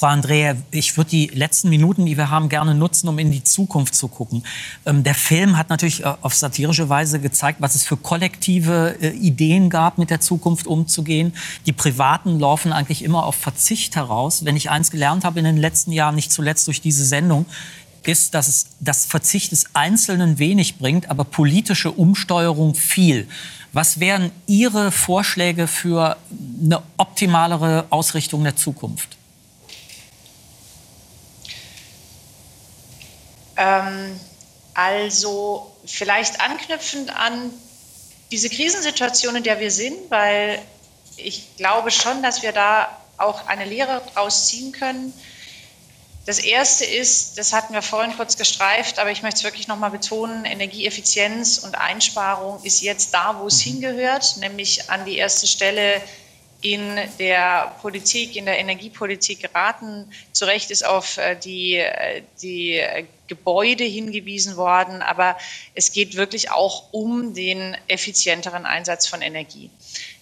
[0.00, 3.44] Frau Andrea, ich würde die letzten Minuten, die wir haben, gerne nutzen, um in die
[3.44, 4.44] Zukunft zu gucken.
[4.86, 9.10] Ähm, der Film hat natürlich äh, auf satirische Weise gezeigt, was es für kollektive äh,
[9.10, 11.34] Ideen gab, mit der Zukunft umzugehen.
[11.66, 14.46] Die Privaten laufen eigentlich immer auf Verzicht heraus.
[14.46, 17.44] Wenn ich eins gelernt habe in den letzten Jahren, nicht zuletzt durch diese Sendung,
[18.02, 23.28] ist, dass es das Verzicht des Einzelnen wenig bringt, aber politische Umsteuerung viel.
[23.74, 26.16] Was wären Ihre Vorschläge für
[26.62, 29.19] eine optimalere Ausrichtung der Zukunft?
[33.60, 34.18] Ähm,
[34.74, 37.52] also vielleicht anknüpfend an
[38.30, 40.60] diese Krisensituation, in der wir sind, weil
[41.16, 42.88] ich glaube schon, dass wir da
[43.18, 45.12] auch eine Lehre draus ziehen können.
[46.24, 49.90] Das erste ist, das hatten wir vorhin kurz gestreift, aber ich möchte es wirklich nochmal
[49.90, 53.70] betonen, Energieeffizienz und Einsparung ist jetzt da, wo es mhm.
[53.70, 56.00] hingehört, nämlich an die erste Stelle
[56.62, 60.12] in der Politik, in der Energiepolitik geraten.
[60.32, 62.82] Zu Recht ist auf äh, die, äh, die
[63.28, 65.38] Gebäude hingewiesen worden, aber
[65.74, 69.70] es geht wirklich auch um den effizienteren Einsatz von Energie.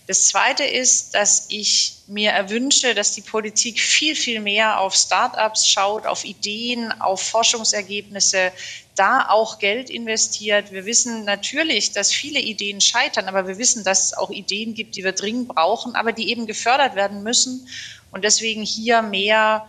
[0.07, 5.69] Das Zweite ist, dass ich mir erwünsche, dass die Politik viel, viel mehr auf Start-ups
[5.69, 8.51] schaut, auf Ideen, auf Forschungsergebnisse,
[8.99, 10.73] da auch Geld investiert.
[10.73, 14.97] Wir wissen natürlich, dass viele Ideen scheitern, aber wir wissen, dass es auch Ideen gibt,
[14.97, 17.69] die wir dringend brauchen, aber die eben gefördert werden müssen.
[18.11, 19.69] Und deswegen hier mehr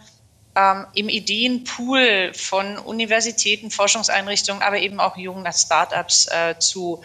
[0.55, 7.01] ähm, im Ideenpool von Universitäten, Forschungseinrichtungen, aber eben auch jungen Start-ups äh, zu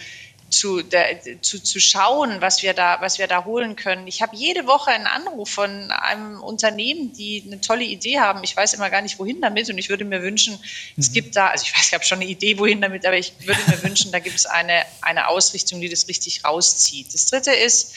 [0.54, 4.06] zu, der, zu, zu schauen, was wir da, was wir da holen können.
[4.06, 8.42] Ich habe jede Woche einen Anruf von einem Unternehmen, die eine tolle Idee haben.
[8.44, 9.68] Ich weiß immer gar nicht, wohin damit.
[9.70, 10.60] Und ich würde mir wünschen, mhm.
[10.96, 13.32] es gibt da, also ich weiß, ich habe schon eine Idee, wohin damit, aber ich
[13.40, 17.12] würde mir wünschen, da gibt es eine, eine Ausrichtung, die das richtig rauszieht.
[17.12, 17.94] Das dritte ist,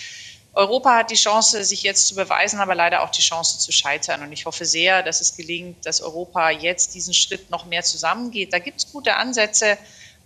[0.58, 4.24] Europa hat die Chance, sich jetzt zu beweisen, aber leider auch die Chance zu scheitern.
[4.24, 8.51] Und ich hoffe sehr, dass es gelingt, dass Europa jetzt diesen Schritt noch mehr zusammengeht.
[8.51, 9.78] Da gibt es gute Ansätze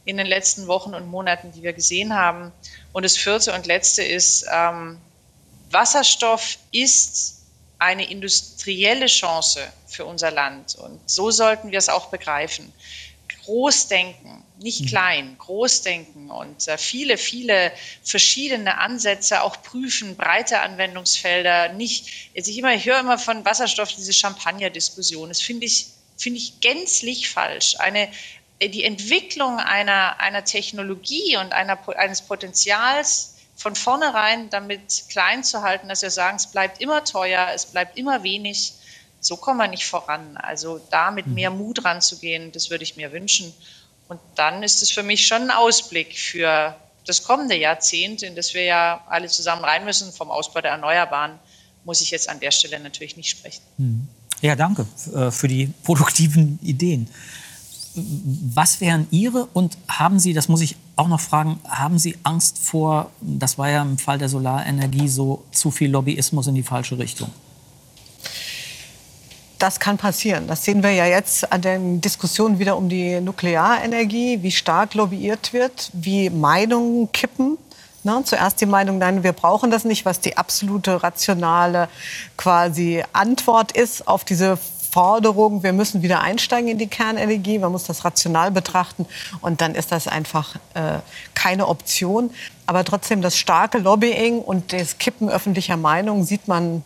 [0.05, 2.51] in den letzten Wochen und Monaten, die wir gesehen haben.
[2.93, 4.99] Und das vierte und letzte ist, ähm,
[5.69, 7.41] Wasserstoff ist
[7.79, 10.75] eine industrielle Chance für unser Land.
[10.75, 12.71] Und so sollten wir es auch begreifen.
[13.43, 14.85] Großdenken, nicht mhm.
[14.85, 17.71] klein, Großdenken und äh, viele, viele
[18.03, 21.73] verschiedene Ansätze auch prüfen, breite Anwendungsfelder.
[21.73, 25.29] Nicht, also ich, immer, ich höre immer von Wasserstoff diese Champagner-Diskussion.
[25.29, 25.87] Das finde ich,
[26.17, 27.75] finde ich gänzlich falsch.
[27.79, 28.09] Eine,
[28.69, 35.87] die Entwicklung einer, einer Technologie und einer, eines Potenzials von vornherein damit klein zu halten,
[35.87, 38.73] dass wir sagen, es bleibt immer teuer, es bleibt immer wenig,
[39.19, 40.37] so kommen wir nicht voran.
[40.37, 41.33] Also da mit mhm.
[41.35, 43.53] mehr Mut ranzugehen, das würde ich mir wünschen.
[44.07, 48.53] Und dann ist es für mich schon ein Ausblick für das kommende Jahrzehnt, in das
[48.53, 50.11] wir ja alle zusammen rein müssen.
[50.11, 51.39] Vom Ausbau der Erneuerbaren
[51.83, 53.61] muss ich jetzt an der Stelle natürlich nicht sprechen.
[53.77, 54.07] Mhm.
[54.41, 57.07] Ja, danke äh, für die produktiven Ideen.
[57.95, 62.57] Was wären Ihre und haben Sie, das muss ich auch noch fragen, haben Sie Angst
[62.57, 66.97] vor, das war ja im Fall der Solarenergie so, zu viel Lobbyismus in die falsche
[66.97, 67.29] Richtung?
[69.59, 70.47] Das kann passieren.
[70.47, 75.53] Das sehen wir ja jetzt an den Diskussionen wieder um die Nuklearenergie, wie stark lobbyiert
[75.53, 77.57] wird, wie Meinungen kippen.
[78.03, 81.87] Ne, zuerst die Meinung, nein, wir brauchen das nicht, was die absolute rationale
[82.37, 84.57] quasi Antwort ist auf diese
[84.91, 89.05] Forderung, wir müssen wieder einsteigen in die Kernenergie, man muss das rational betrachten
[89.39, 90.99] und dann ist das einfach äh,
[91.33, 92.29] keine Option.
[92.65, 96.83] Aber trotzdem das starke Lobbying und das Kippen öffentlicher Meinung sieht man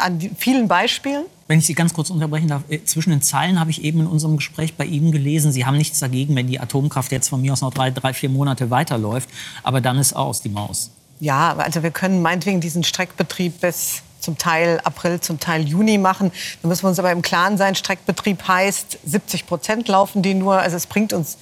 [0.00, 1.24] an vielen Beispielen.
[1.46, 4.06] Wenn ich Sie ganz kurz unterbrechen darf, äh, zwischen den Zeilen habe ich eben in
[4.06, 7.54] unserem Gespräch bei Ihnen gelesen, Sie haben nichts dagegen, wenn die Atomkraft jetzt von mir
[7.54, 9.28] aus noch drei, drei vier Monate weiterläuft,
[9.62, 10.90] aber dann ist aus die Maus.
[11.20, 16.32] Ja, also wir können meinetwegen diesen Streckbetrieb bis zum Teil April, zum Teil Juni machen.
[16.62, 20.58] Da müssen wir uns aber im Klaren sein, Streckbetrieb heißt, 70 Prozent laufen die nur.
[20.58, 21.38] Also es bringt uns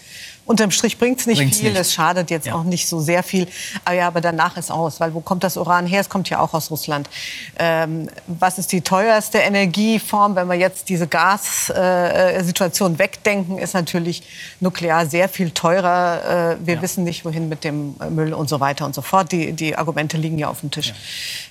[0.46, 2.54] Unterm Strich bringt es nicht bringt's viel, es schadet jetzt ja.
[2.54, 3.48] auch nicht so sehr viel.
[3.84, 6.00] Aber, ja, aber danach ist aus, weil wo kommt das Uran her?
[6.00, 7.10] Es kommt ja auch aus Russland.
[7.58, 10.36] Ähm, was ist die teuerste Energieform?
[10.36, 14.22] Wenn wir jetzt diese Gassituation äh, wegdenken, ist natürlich
[14.60, 16.56] Nuklear sehr viel teurer.
[16.60, 16.82] Äh, wir ja.
[16.82, 19.32] wissen nicht, wohin mit dem Müll und so weiter und so fort.
[19.32, 20.94] Die, die Argumente liegen ja auf dem Tisch.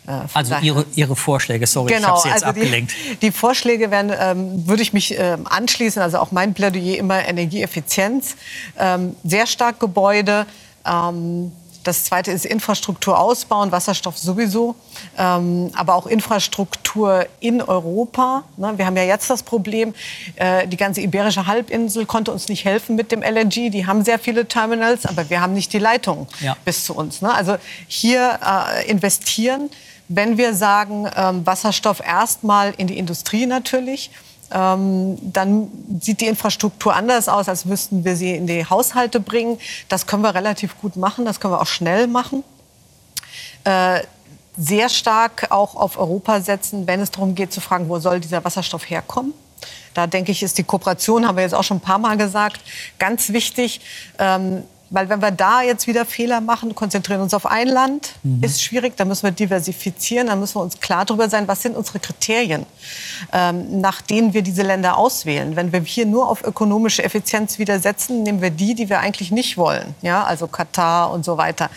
[0.08, 0.24] Ja.
[0.24, 2.94] Äh, also Ihre, Ihre Vorschläge, sorry, genau, ich habe Sie jetzt also abgelenkt.
[2.94, 7.28] Die, die Vorschläge werden, ähm, würde ich mich ähm, anschließen, also auch mein Plädoyer immer
[7.28, 8.38] Energieeffizienz
[8.86, 10.46] ähm, sehr stark Gebäude.
[10.86, 11.52] Ähm,
[11.88, 14.74] Das Zweite ist Infrastruktur ausbauen, Wasserstoff sowieso,
[15.20, 18.44] ähm, aber auch Infrastruktur in Europa.
[18.58, 18.74] Ne?
[18.78, 19.94] Wir haben ja jetzt das Problem,
[20.36, 23.70] äh, die ganze Iberische Halbinsel konnte uns nicht helfen mit dem LNG.
[23.70, 26.56] Die haben sehr viele Terminals, aber wir haben nicht die Leitung Ja.
[26.66, 27.22] bis zu uns.
[27.22, 27.32] Ne?
[27.32, 27.58] Also
[27.88, 29.70] hier äh, investieren.
[30.08, 34.10] Wenn wir sagen, ähm, Wasserstoff erstmal in die Industrie natürlich,
[34.52, 35.70] ähm, dann
[36.00, 39.58] sieht die Infrastruktur anders aus, als müssten wir sie in die Haushalte bringen.
[39.90, 42.44] Das können wir relativ gut machen, das können wir auch schnell machen.
[43.64, 44.02] Äh,
[44.58, 48.44] sehr stark auch auf Europa setzen, wenn es darum geht zu fragen, wo soll dieser
[48.46, 49.34] Wasserstoff herkommen.
[49.94, 52.62] Da denke ich, ist die Kooperation, haben wir jetzt auch schon ein paar Mal gesagt,
[53.00, 53.82] ganz wichtig.
[54.20, 58.62] Ähm, weil wenn wir da jetzt wieder Fehler machen, konzentrieren uns auf ein Land, ist
[58.62, 62.00] schwierig, da müssen wir diversifizieren, da müssen wir uns klar darüber sein, was sind unsere
[62.00, 62.66] Kriterien,
[63.34, 65.56] ähm, nach denen wir diese Länder auswählen.
[65.56, 69.32] Wenn wir hier nur auf ökonomische Effizienz wieder setzen, nehmen wir die, die wir eigentlich
[69.32, 71.70] nicht wollen, ja, also Katar und so weiter.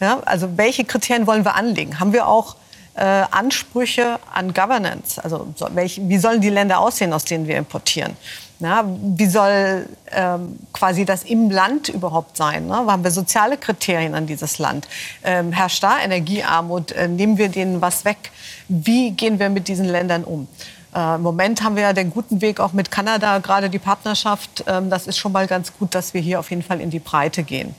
[0.00, 1.98] Ja, also welche Kriterien wollen wir anlegen?
[1.98, 2.56] Haben wir auch
[2.94, 5.22] äh, Ansprüche an Governance?
[5.22, 8.16] Also so, welche, wie sollen die Länder aussehen, aus denen wir importieren?
[8.62, 12.68] Ja, wie soll ähm, quasi das im Land überhaupt sein?
[12.68, 12.76] Ne?
[12.76, 14.86] Haben wir soziale Kriterien an dieses Land?
[15.24, 16.92] Ähm, herrscht da Energiearmut?
[16.92, 18.30] Äh, nehmen wir denen was weg?
[18.68, 20.46] Wie gehen wir mit diesen Ländern um?
[20.94, 24.62] Äh, Im Moment haben wir ja den guten Weg auch mit Kanada, gerade die Partnerschaft.
[24.68, 27.00] Ähm, das ist schon mal ganz gut, dass wir hier auf jeden Fall in die
[27.00, 27.74] Breite gehen.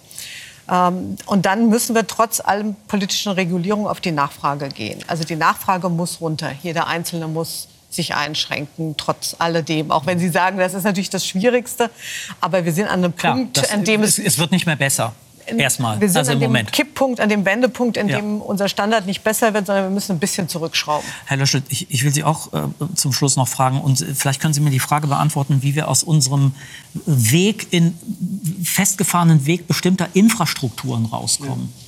[0.70, 5.00] Ähm, und dann müssen wir trotz allem politischen Regulierung auf die Nachfrage gehen.
[5.08, 6.52] Also die Nachfrage muss runter.
[6.62, 9.92] Jeder Einzelne muss sich einschränken, trotz alledem.
[9.92, 11.90] Auch wenn Sie sagen, das ist natürlich das Schwierigste.
[12.42, 14.76] Aber wir sind an einem Klar, Punkt, das, an dem es, es wird nicht mehr
[14.76, 15.14] besser.
[15.46, 16.72] Erstmal, wir sind also an dem Moment.
[16.72, 18.16] Kipppunkt, an dem Wendepunkt, in Ja.
[18.16, 21.06] dem unser Standard nicht besser wird, sondern wir müssen ein bisschen zurückschrauben.
[21.26, 22.62] Herr Löschel, ich, ich will Sie auch äh,
[22.96, 26.02] zum Schluss noch fragen und vielleicht können Sie mir die Frage beantworten, wie wir aus
[26.04, 26.56] unserem
[27.06, 27.94] Weg in
[28.64, 31.74] festgefahrenen Weg bestimmter Infrastrukturen rauskommen.
[31.76, 31.83] Ja,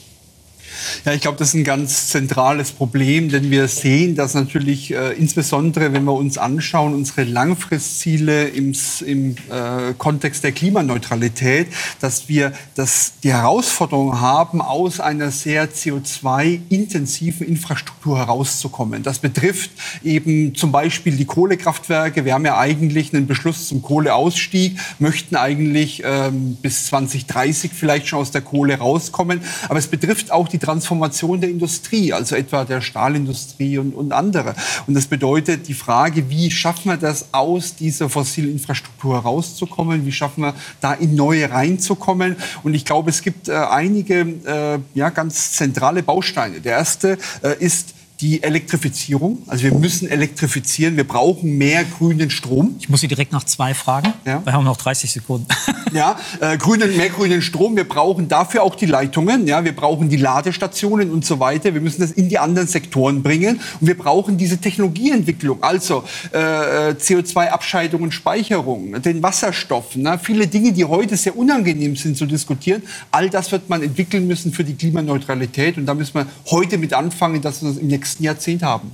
[1.14, 5.94] ich glaube, das ist ein ganz zentrales Problem, denn wir sehen, dass natürlich äh, insbesondere,
[5.94, 8.74] wenn wir uns anschauen, unsere Langfristziele im,
[9.06, 11.68] im äh, Kontext der Klimaneutralität,
[12.00, 19.04] dass wir das, die Herausforderung haben, aus einer sehr CO2-intensiven Infrastruktur herauszukommen.
[19.04, 19.72] Das betrifft
[20.04, 22.26] eben zum Beispiel die Kohlekraftwerke.
[22.26, 28.20] Wir haben ja eigentlich einen Beschluss zum Kohleausstieg, möchten eigentlich ähm, bis 2030 vielleicht schon
[28.20, 29.42] aus der Kohle rauskommen.
[29.70, 34.56] Aber es betrifft auch die Transformation der Industrie, also etwa der Stahlindustrie und, und andere.
[34.88, 40.06] Und das bedeutet die Frage, wie schaffen wir das, aus dieser fossilen Infrastruktur herauszukommen?
[40.06, 42.36] Wie schaffen wir, da in neue reinzukommen?
[42.64, 46.62] Und ich glaube, es gibt äh, einige äh, ja, ganz zentrale Bausteine.
[46.62, 49.40] Der erste äh, ist die Elektrifizierung.
[49.48, 50.96] Also wir müssen elektrifizieren.
[50.96, 52.76] Wir brauchen mehr grünen Strom.
[52.80, 54.14] Ich muss Sie direkt nach zwei fragen.
[54.26, 54.42] Ja.
[54.46, 55.48] Wir haben noch 30 Sekunden.
[55.94, 57.78] Ja, äh, grünen, mehr grünen Strom.
[57.78, 59.48] Wir brauchen dafür auch die Leitungen.
[59.48, 61.74] Ja, wir brauchen die Ladestationen und so weiter.
[61.74, 63.62] Wir müssen das in die anderen Sektoren bringen.
[63.80, 65.64] Und wir brauchen diese Technologieentwicklung.
[65.64, 69.96] Also äh, CO2-Abscheidung und Speicherung, den Wasserstoff.
[69.96, 70.20] Ne?
[70.22, 72.82] Viele Dinge, die heute sehr unangenehm sind zu diskutieren.
[73.12, 75.78] All das wird man entwickeln müssen für die Klimaneutralität.
[75.78, 78.92] Und da müssen wir heute mit anfangen, dass wir das im nächsten Jahrzehnt haben.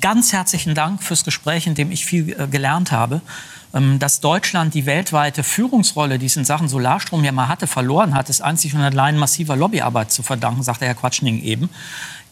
[0.00, 3.20] Ganz herzlichen Dank fürs Gespräch, in dem ich viel äh, gelernt habe.
[3.74, 8.14] Ähm, dass Deutschland die weltweite Führungsrolle, die es in Sachen Solarstrom ja mal hatte, verloren
[8.14, 11.70] hat, ist einzig und allein massiver Lobbyarbeit zu verdanken, sagte Herr Quatschning eben.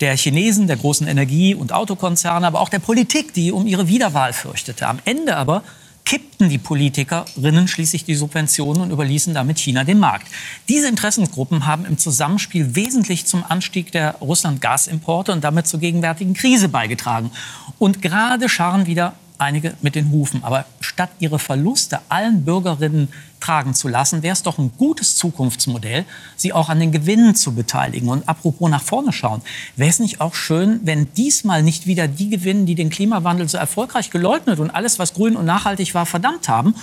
[0.00, 4.32] Der Chinesen, der großen Energie- und Autokonzerne, aber auch der Politik, die um ihre Wiederwahl
[4.32, 4.86] fürchtete.
[4.86, 5.62] Am Ende aber
[6.10, 10.26] kippten die Politikerinnen schließlich die Subventionen und überließen damit China den Markt.
[10.68, 16.68] Diese Interessengruppen haben im Zusammenspiel wesentlich zum Anstieg der Russland-Gasimporte und damit zur gegenwärtigen Krise
[16.68, 17.30] beigetragen.
[17.78, 20.44] Und gerade scharren wieder einige mit den Hufen.
[20.44, 23.08] Aber statt ihre Verluste allen Bürgerinnen
[23.40, 26.04] tragen zu lassen, wäre es doch ein gutes Zukunftsmodell,
[26.36, 28.08] sie auch an den Gewinnen zu beteiligen.
[28.08, 29.42] Und apropos nach vorne schauen,
[29.76, 33.58] wäre es nicht auch schön, wenn diesmal nicht wieder die gewinnen, die den Klimawandel so
[33.58, 36.74] erfolgreich geleugnet und alles, was grün und nachhaltig war, verdammt haben?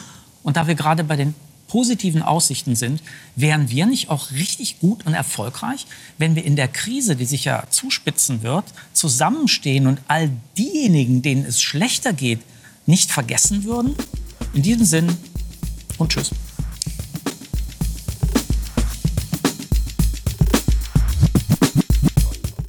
[0.43, 1.35] Und da wir gerade bei den
[1.67, 3.01] positiven Aussichten sind,
[3.35, 5.85] wären wir nicht auch richtig gut und erfolgreich,
[6.17, 11.45] wenn wir in der Krise, die sich ja zuspitzen wird, zusammenstehen und all diejenigen, denen
[11.45, 12.39] es schlechter geht,
[12.85, 13.95] nicht vergessen würden?
[14.53, 15.17] In diesem Sinn
[15.97, 16.31] und tschüss.